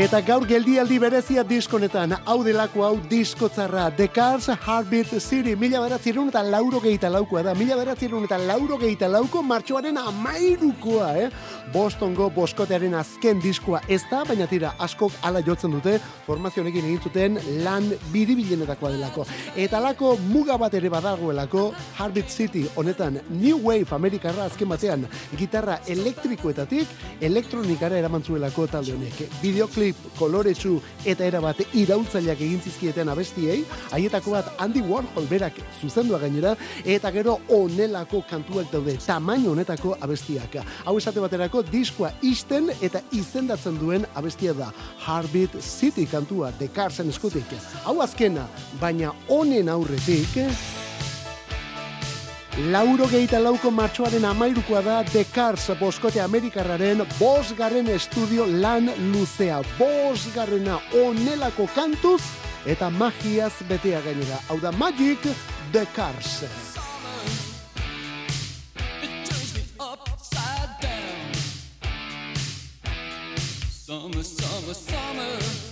Eta 0.02 0.18
gaur 0.26 0.42
geldialdi 0.50 0.96
berezia 0.98 1.44
diskonetan, 1.46 2.16
hau 2.26 2.40
delako 2.42 2.82
hau 2.82 2.94
diskotzarra, 3.06 3.84
The 3.94 4.08
Cars 4.10 4.48
Heartbeat 4.50 5.12
City, 5.22 5.52
mila 5.54 5.78
beratzerun 5.84 6.32
eta 6.32 6.42
lauro 6.42 6.80
gehieta 6.82 7.06
laukoa 7.12 7.44
da, 7.46 7.54
mila 7.54 7.76
beratzerun 7.78 8.24
eta 8.26 8.40
lauro 8.40 8.80
gehieta 8.80 9.06
lauko 9.06 9.44
martxoaren 9.46 10.00
amairukoa, 10.02 11.12
eh? 11.22 11.28
Bostongo 11.72 12.26
boskotearen 12.34 12.92
azken 12.98 13.38
diskoa 13.40 13.78
ez 13.88 14.02
da, 14.10 14.22
baina 14.28 14.44
tira 14.50 14.74
askok 14.84 15.14
ala 15.24 15.40
jotzen 15.44 15.72
dute, 15.72 15.94
formazionekin 16.26 16.84
egin 16.84 17.00
zuten 17.00 17.38
lan 17.64 17.86
biribilenetakoa 18.12 18.90
delako. 18.92 19.24
Eta 19.56 19.80
lako 19.80 20.10
muga 20.26 20.58
bat 20.60 20.74
ere 20.76 20.90
badagoelako 20.92 21.62
Heartbeat 21.96 22.28
City 22.28 22.66
honetan 22.76 23.16
New 23.30 23.62
Wave 23.64 23.96
Amerikarra 23.96 24.44
azken 24.50 24.68
batean 24.68 25.06
gitarra 25.38 25.78
elektrikoetatik 25.88 26.92
elektronikara 27.24 27.96
eraman 28.02 28.24
zuelako 28.26 28.66
talde 28.68 28.92
honek. 28.92 29.22
Videoklip 29.40 29.96
koloretsu 30.18 30.74
eta 31.08 31.24
erabat 31.24 31.64
iraultzaileak 31.72 32.44
egin 32.44 32.60
zizkieten 32.60 33.08
abestiei, 33.08 33.62
haietako 33.96 34.36
bat 34.36 34.52
Andy 34.60 34.84
Warhol 34.84 35.30
berak 35.30 35.56
zuzendua 35.80 36.20
gainera, 36.20 36.52
eta 36.84 37.10
gero 37.16 37.38
onelako 37.48 38.24
kantuak 38.28 38.68
daude, 38.74 38.98
tamaino 39.06 39.56
honetako 39.56 39.96
abestiak. 40.00 40.60
Hau 40.84 40.98
esate 41.00 41.22
baterako 41.22 41.61
diskoa 41.62 42.10
isten 42.22 42.70
eta 42.80 43.00
izendatzen 43.12 43.78
duen 43.80 44.06
abestia 44.14 44.52
da. 44.52 44.72
Heartbeat 45.06 45.58
City 45.60 46.06
kantua, 46.06 46.52
Carsen 46.74 47.08
eskutik. 47.08 47.44
Hau 47.84 48.00
azkena, 48.00 48.46
baina 48.80 49.12
honen 49.28 49.68
aurretik... 49.68 50.38
Lauro 52.68 53.06
gehieta 53.08 53.38
lauko 53.40 53.70
martxoaren 53.72 54.26
amairukoa 54.28 54.82
da 54.84 54.98
The 55.08 55.24
Cars 55.32 55.70
boskote 55.80 56.20
Amerikarraren 56.20 57.00
bosgarren 57.18 57.88
estudio 57.88 58.44
lan 58.46 58.90
luzea. 59.12 59.62
Bosgarrena 59.78 60.76
onelako 60.92 61.70
kantuz 61.74 62.20
eta 62.66 62.90
magiaz 62.90 63.54
betea 63.68 64.04
gainera. 64.04 64.42
Hau 64.50 64.60
da 64.60 64.72
Magic 64.72 65.24
The 65.72 65.86
Cars. 65.96 66.71
Summer, 73.92 74.22
summer, 74.22 74.72
summer. 74.72 75.71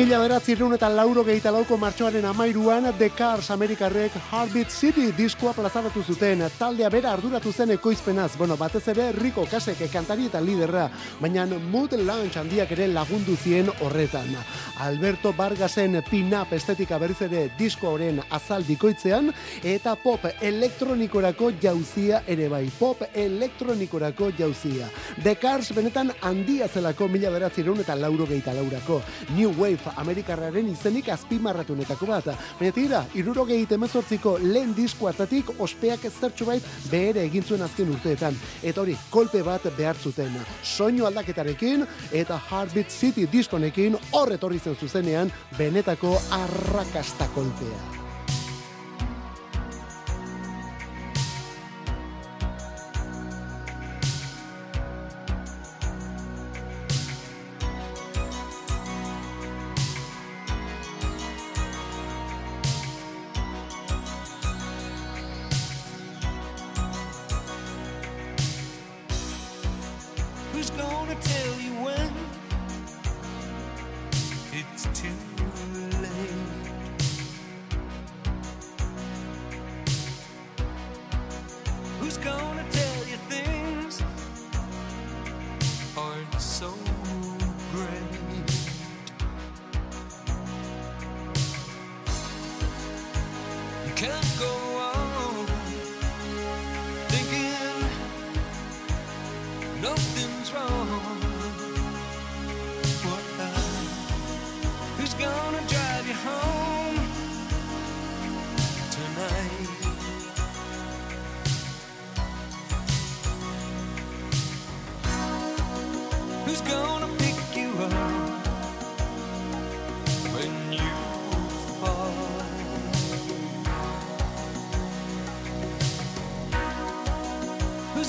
Mila 0.00 0.16
beratzirun 0.16 0.72
eta 0.72 0.88
lauro 0.88 1.20
gehieta 1.26 1.50
lauko 1.52 1.76
martxoaren 1.76 2.24
amairuan 2.24 2.86
The 2.96 3.10
Cars 3.12 3.50
Amerikarrek 3.52 4.14
Heartbeat 4.30 4.72
City 4.72 5.10
diskoa 5.12 5.52
plazaratu 5.52 6.00
zuten. 6.00 6.40
Taldea 6.56 6.88
bera 6.88 7.10
arduratu 7.12 7.52
zen 7.52 7.74
ekoizpenaz, 7.74 8.30
bueno, 8.38 8.56
batez 8.56 8.86
ere 8.94 9.10
Rico 9.12 9.44
Kasek 9.44 9.82
kantari 9.92 10.30
eta 10.30 10.40
liderra, 10.40 10.86
baina 11.20 11.44
Mood 11.44 11.98
Lounge 12.00 12.40
handiak 12.40 12.72
ere 12.78 12.88
lagundu 12.88 13.36
zien 13.36 13.68
horretan. 13.82 14.32
Alberto 14.80 15.34
Vargasen 15.36 15.98
pin-up 16.08 16.54
estetika 16.56 16.96
berriz 16.98 17.18
ere 17.26 17.42
disko 17.58 17.90
horren 17.90 18.22
azal 18.32 18.64
bikoitzean, 18.64 19.26
eta 19.60 19.92
pop 20.00 20.22
elektronikorako 20.40 21.50
jauzia 21.60 22.22
ere 22.26 22.46
bai, 22.48 22.62
pop 22.78 23.02
elektronikorako 23.12 24.30
jauzia. 24.38 24.88
The 25.22 25.34
Cars 25.36 25.68
benetan 25.76 26.14
handia 26.24 26.68
zelako 26.68 27.10
mila 27.12 27.28
beratzirun 27.34 27.82
eta 27.84 27.94
lauro 27.94 28.24
gehieta 28.30 28.54
laurako. 28.56 29.02
New 29.34 29.52
Wave 29.58 29.92
Amerikarraren 30.00 30.72
izenik 30.72 31.10
azpimarratunetako 31.12 32.08
bat. 32.08 32.32
Baina 32.58 32.72
tira, 32.72 33.02
irurogei 33.20 33.66
temezortziko 33.68 34.38
lehen 34.40 34.72
disko 34.72 35.10
hartatik 35.12 35.52
ospeak 35.60 36.08
zertxu 36.08 36.48
bait 36.48 36.72
behere 36.88 37.26
egin 37.28 37.44
zuen 37.44 37.66
azken 37.68 37.92
urteetan. 37.92 38.40
Eta 38.62 38.80
hori, 38.80 38.96
kolpe 39.12 39.44
bat 39.44 39.68
behar 39.76 40.00
zuten. 40.00 40.40
Soinu 40.64 41.04
aldaketarekin 41.04 41.84
eta 42.16 42.40
Heartbeat 42.48 42.88
City 42.88 43.28
diskonekin 43.28 44.00
horretorri 44.16 44.56
zen 44.58 44.69
zuzenean 44.74 45.32
benetako 45.58 46.20
arrakasta 46.30 47.28
kolpea. 47.34 47.99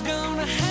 gonna 0.03 0.45
happen. 0.45 0.70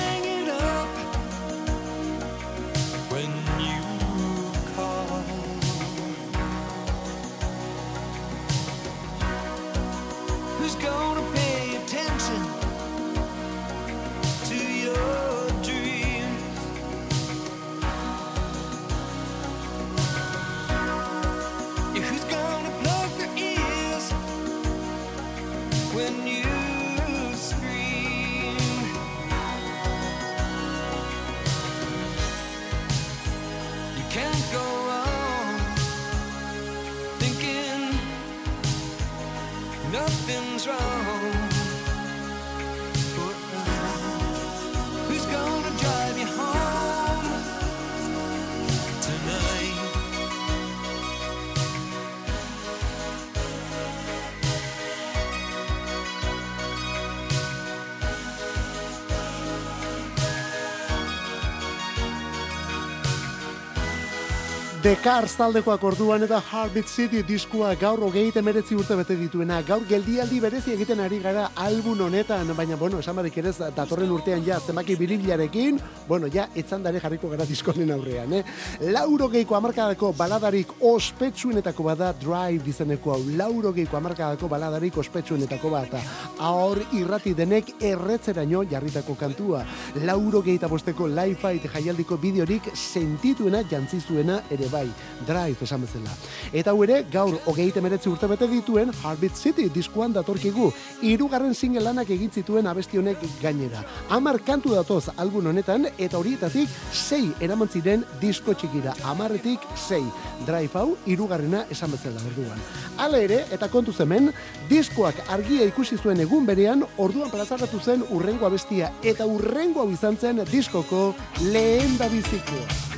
The 64.90 64.96
Cars 65.04 65.36
taldekoak 65.38 65.84
orduan 65.86 66.24
eta 66.26 66.40
Heartbeat 66.42 66.88
City 66.90 67.20
diskua 67.22 67.68
gaur 67.78 68.00
hogei 68.02 68.32
emeretzi 68.34 68.74
urte 68.74 68.96
bete 68.98 69.14
dituena. 69.14 69.60
Gaur 69.62 69.84
geldialdi 69.86 70.40
berezi 70.42 70.72
egiten 70.74 70.98
ari 70.98 71.20
gara 71.22 71.44
album 71.54 72.00
honetan, 72.08 72.48
baina 72.58 72.74
bueno, 72.74 72.98
esan 72.98 73.14
barik 73.14 73.38
ere 73.38 73.52
datorren 73.76 74.10
urtean 74.10 74.42
ja 74.42 74.58
zenbaki 74.58 74.96
biribilarekin, 74.98 75.78
bueno, 76.08 76.26
ja 76.26 76.48
etzan 76.56 76.82
dare 76.82 76.98
jarriko 76.98 77.30
gara 77.30 77.46
diskonen 77.46 77.92
aurrean, 77.94 78.32
eh? 78.32 78.42
Lauro 78.80 79.28
geiko 79.30 79.54
amarkadako 79.54 80.10
baladarik 80.18 80.72
ospetsuenetako 80.80 81.86
bada 81.86 82.10
Drive 82.18 82.66
izeneko 82.66 83.14
hau. 83.14 83.20
Lauro 83.38 83.70
geiko 83.72 83.96
amarkadako 83.96 84.48
baladarik 84.48 84.98
ospetsuenetako 84.98 85.70
bat. 85.70 85.94
Aur 86.40 86.82
irrati 86.98 87.36
denek 87.38 87.76
erretzeraino 87.78 88.64
jarritako 88.74 89.14
kantua. 89.14 89.62
Lauro 90.02 90.42
geita 90.42 90.66
bosteko 90.66 91.06
Live 91.06 91.38
Fight 91.38 91.70
jaialdiko 91.78 92.18
bideorik 92.18 92.72
sentituena 92.74 93.62
jantzi 93.70 94.02
zuena 94.02 94.42
ere 94.50 94.66
bai, 94.66 94.79
Drive 95.26 95.66
esan 95.66 95.82
bezala. 95.84 96.14
Eta 96.52 96.72
hau 96.72 96.82
ere, 96.84 97.02
gaur 97.12 97.36
hogei 97.46 97.70
temeretzi 97.72 98.08
urte 98.10 98.26
bete 98.30 98.48
dituen 98.48 98.92
Heartbeat 99.02 99.36
City 99.36 99.68
diskuan 99.72 100.12
datorkigu. 100.12 100.70
Hirugarren 101.02 101.54
single 101.54 101.84
lanak 101.84 102.10
egin 102.10 102.30
zituen 102.30 102.66
abesti 102.66 102.98
honek 102.98 103.22
gainera. 103.42 103.84
Hamar 104.08 104.40
kantu 104.46 104.74
datoz 104.74 105.10
album 105.16 105.50
honetan 105.52 105.88
eta 105.98 106.18
horietatik 106.18 106.68
sei 106.92 107.30
eraman 107.40 107.68
ziren 107.68 108.04
disko 108.20 108.54
txikira. 108.54 108.94
Hamarretik 109.04 109.64
sei. 109.76 110.02
Drive 110.46 110.78
hau 110.78 110.96
hirugarrena 111.06 111.64
esan 111.70 111.92
bezala 111.92 112.22
orduan. 112.32 112.60
Hala 112.96 113.20
ere, 113.20 113.44
eta 113.52 113.68
kontu 113.68 113.92
hemen, 114.00 114.30
diskoak 114.68 115.20
argia 115.28 115.66
ikusi 115.68 115.98
zuen 115.98 116.20
egun 116.20 116.46
berean, 116.46 116.84
orduan 116.98 117.30
plazaratu 117.30 117.80
zen 117.80 118.04
urrengo 118.10 118.46
abestia 118.46 118.92
eta 119.02 119.26
urrengo 119.26 119.80
hau 119.80 119.90
izan 119.90 120.16
zen 120.16 120.44
diskoko 120.50 121.14
lehen 121.52 121.98
da 121.98 122.08
bizikoa. 122.08 122.89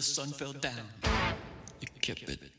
The 0.00 0.06
sun 0.06 0.32
fell 0.32 0.54
down. 0.54 0.88
You 1.82 1.88
kept 2.00 2.22
it 2.22 2.49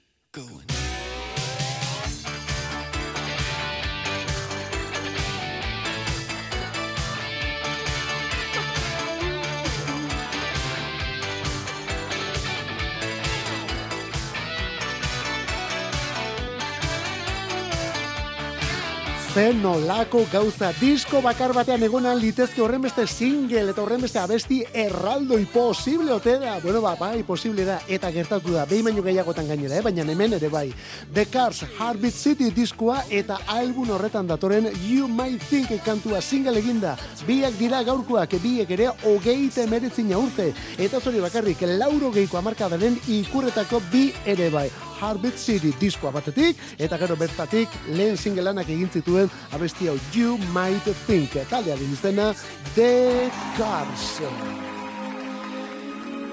Zen 19.41 19.63
nolako 19.63 20.19
gauza 20.29 20.67
disko 20.77 21.17
bakar 21.25 21.49
batean 21.55 21.81
egonan 21.81 22.19
litezke 22.21 22.61
horren 22.61 22.83
beste 22.85 23.07
single 23.09 23.71
eta 23.71 23.81
horren 23.81 24.03
beste 24.05 24.19
abesti 24.21 24.59
erraldoi 24.83 25.47
posible 25.49 26.13
ote 26.13 26.35
da. 26.43 26.59
Bueno, 26.61 26.77
ba, 26.83 26.91
bai, 26.99 27.23
posible 27.25 27.65
da 27.65 27.79
eta 27.89 28.11
gertatu 28.13 28.53
da. 28.53 28.67
Behin 28.69 28.85
baino 28.85 29.01
gehiagotan 29.01 29.49
gainera, 29.49 29.79
eh? 29.79 29.81
baina 29.81 30.05
hemen 30.05 30.35
ere 30.37 30.51
bai. 30.53 30.67
The 31.15 31.25
Cars 31.25 31.63
Heartbeat 31.63 32.13
City 32.13 32.51
diskoa 32.53 32.99
eta 33.09 33.39
album 33.55 33.89
horretan 33.95 34.29
datoren 34.29 34.69
You 34.83 35.09
Might 35.09 35.41
Think 35.49 35.73
kantua 35.81 36.21
single 36.21 36.61
eginda. 36.61 36.93
Biak 37.25 37.57
dira 37.57 37.81
gaurkoak, 37.81 38.37
biek 38.45 38.77
ere 38.77 38.91
hogeite 39.09 39.65
meretzina 39.65 40.21
urte. 40.21 40.51
Eta 40.77 41.01
zori 41.01 41.25
bakarrik, 41.25 41.65
lauro 41.81 42.13
geiko 42.13 42.37
amarkadaren 42.37 43.01
ikurretako 43.09 43.81
bi 43.89 44.11
ere 44.37 44.53
bai. 44.53 44.69
Heartbeat 45.01 45.37
City 45.37 45.73
diskoa 45.81 46.11
batetik, 46.13 46.59
eta 46.77 46.97
gero 47.01 47.17
bertatik 47.17 47.69
lehen 47.89 48.17
singelanak 48.17 48.69
egin 48.69 48.89
zituen 48.89 49.31
abesti 49.51 49.89
hau 49.89 49.97
You 50.13 50.37
Might 50.53 50.85
Think. 51.07 51.33
Taldearen 51.49 51.93
izena 51.93 52.31
The 52.75 53.31
Cars. 53.57 54.21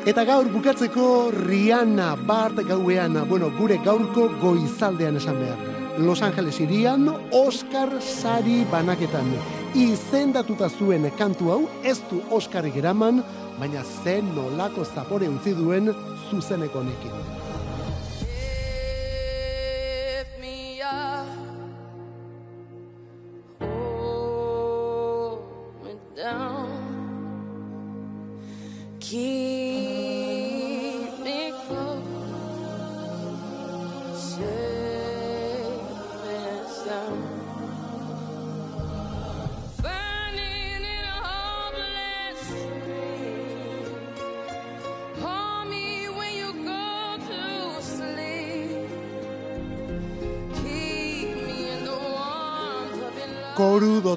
Eta 0.09 0.23
gaur 0.25 0.47
bukatzeko 0.53 1.31
Rihanna 1.35 2.15
Bart 2.29 2.61
gauean, 2.69 3.19
bueno, 3.29 3.51
gure 3.59 3.81
gaurko 3.85 4.29
goizaldean 4.41 5.17
esan 5.17 5.41
behar. 5.41 5.59
Los 5.99 6.23
Angeles 6.23 6.61
irian 6.61 7.09
Oscar 7.33 7.91
sari 8.01 8.63
banaketan. 8.71 9.33
Izendatuta 9.75 10.71
zuen 10.71 11.11
kantu 11.19 11.51
hau 11.53 11.61
ez 11.83 11.99
du 12.11 12.23
Oscarrik 12.31 12.77
eraman, 12.77 13.25
baina 13.59 13.83
zen 14.05 14.31
nolako 14.37 14.87
zapore 14.87 15.29
utzi 15.29 15.57
duen 15.59 15.93
zuzeneko 16.31 16.85
honekin. 16.85 17.48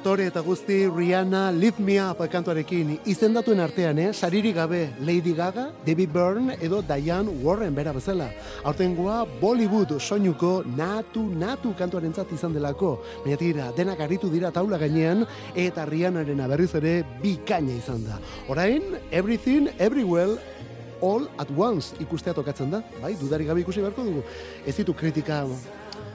Dotore 0.01 0.25
eta 0.25 0.41
guzti 0.41 0.87
Rihanna 0.89 1.51
Lift 1.53 1.77
Me 1.77 1.99
Up 2.01 2.23
kantuarekin 2.33 2.95
izendatuen 3.05 3.59
artean, 3.61 3.99
eh? 4.01 4.07
Sariri 4.11 4.49
gabe 4.51 4.79
Lady 5.05 5.35
Gaga, 5.37 5.67
Debbie 5.85 6.07
Byrne 6.09 6.55
edo 6.57 6.79
Diane 6.81 7.29
Warren 7.43 7.75
bera 7.75 7.93
bezala. 7.93 8.31
Aurtengoa 8.65 9.27
Bollywood 9.41 9.93
soinuko 9.99 10.63
natu 10.65 11.27
natu 11.37 11.75
kantuarentzat 11.77 12.31
izan 12.33 12.55
delako. 12.57 12.95
Baina 13.21 13.37
tira, 13.37 13.67
denak 13.77 14.01
aritu 14.01 14.31
dira 14.33 14.49
taula 14.49 14.79
gainean 14.81 15.21
eta 15.53 15.85
Rihannaren 15.85 16.41
berriz 16.49 16.73
ere 16.81 17.03
bikaina 17.21 17.75
izan 17.77 18.01
da. 18.07 18.17
Orain, 18.49 18.97
Everything, 19.11 19.69
Everywhere, 19.77 20.39
All 21.01 21.29
at 21.37 21.53
Once 21.55 21.93
ikustea 22.01 22.33
tokatzen 22.33 22.73
da, 22.73 22.81
bai, 23.03 23.13
dudarik 23.21 23.53
gabe 23.53 23.61
ikusi 23.61 23.85
beharko 23.85 24.07
dugu. 24.09 24.25
Ez 24.65 24.75
ditu 24.81 24.97
kritika 24.97 25.43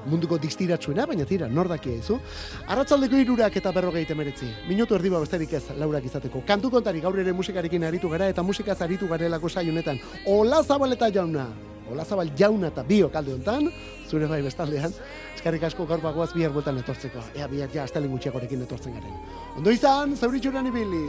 munduko 0.07 0.39
distiratsuena, 0.39 1.07
baina 1.07 1.27
tira, 1.29 1.49
nor 1.49 1.69
dakia 1.69 1.99
izu. 2.01 2.19
Arratzaldeko 2.67 3.21
irurak 3.21 3.57
eta 3.61 3.73
berrogeite 3.73 4.15
meretzi. 4.15 4.49
Minutu 4.69 4.95
erdiba 4.95 5.21
besterik 5.23 5.53
ez, 5.59 5.65
laurak 5.79 6.05
izateko. 6.09 6.43
Kantu 6.47 6.71
kontari 6.71 7.01
gaur 7.05 7.19
ere 7.19 7.33
musikarekin 7.37 7.85
aritu 7.85 8.11
gara 8.13 8.29
eta 8.33 8.43
musikaz 8.43 8.81
aritu 8.83 9.09
garelako 9.09 9.49
saionetan. 9.49 10.01
Ola 10.27 10.63
zabaleta 10.63 11.11
jauna. 11.11 11.49
Ola 11.91 12.05
zabal 12.05 12.33
jauna 12.35 12.73
eta 12.73 12.83
biok 12.83 13.15
alde 13.15 13.35
hontan, 13.37 13.69
zure 14.11 14.27
bai 14.27 14.41
bestaldean. 14.43 14.95
Eskarrik 15.37 15.69
asko 15.69 15.87
gaur 15.87 16.03
bagoaz 16.03 16.33
bihar 16.35 16.51
bueltan 16.51 16.81
etortzeko. 16.83 17.23
Ea 17.39 17.47
bihar 17.47 17.71
ja 17.73 17.85
astelen 17.87 18.11
gutxiagorekin 18.11 18.67
etortzen 18.67 18.97
garen. 18.99 19.21
Ondo 19.57 19.71
izan, 19.71 20.17
zauritxuran 20.17 20.67
ibili. 20.73 21.05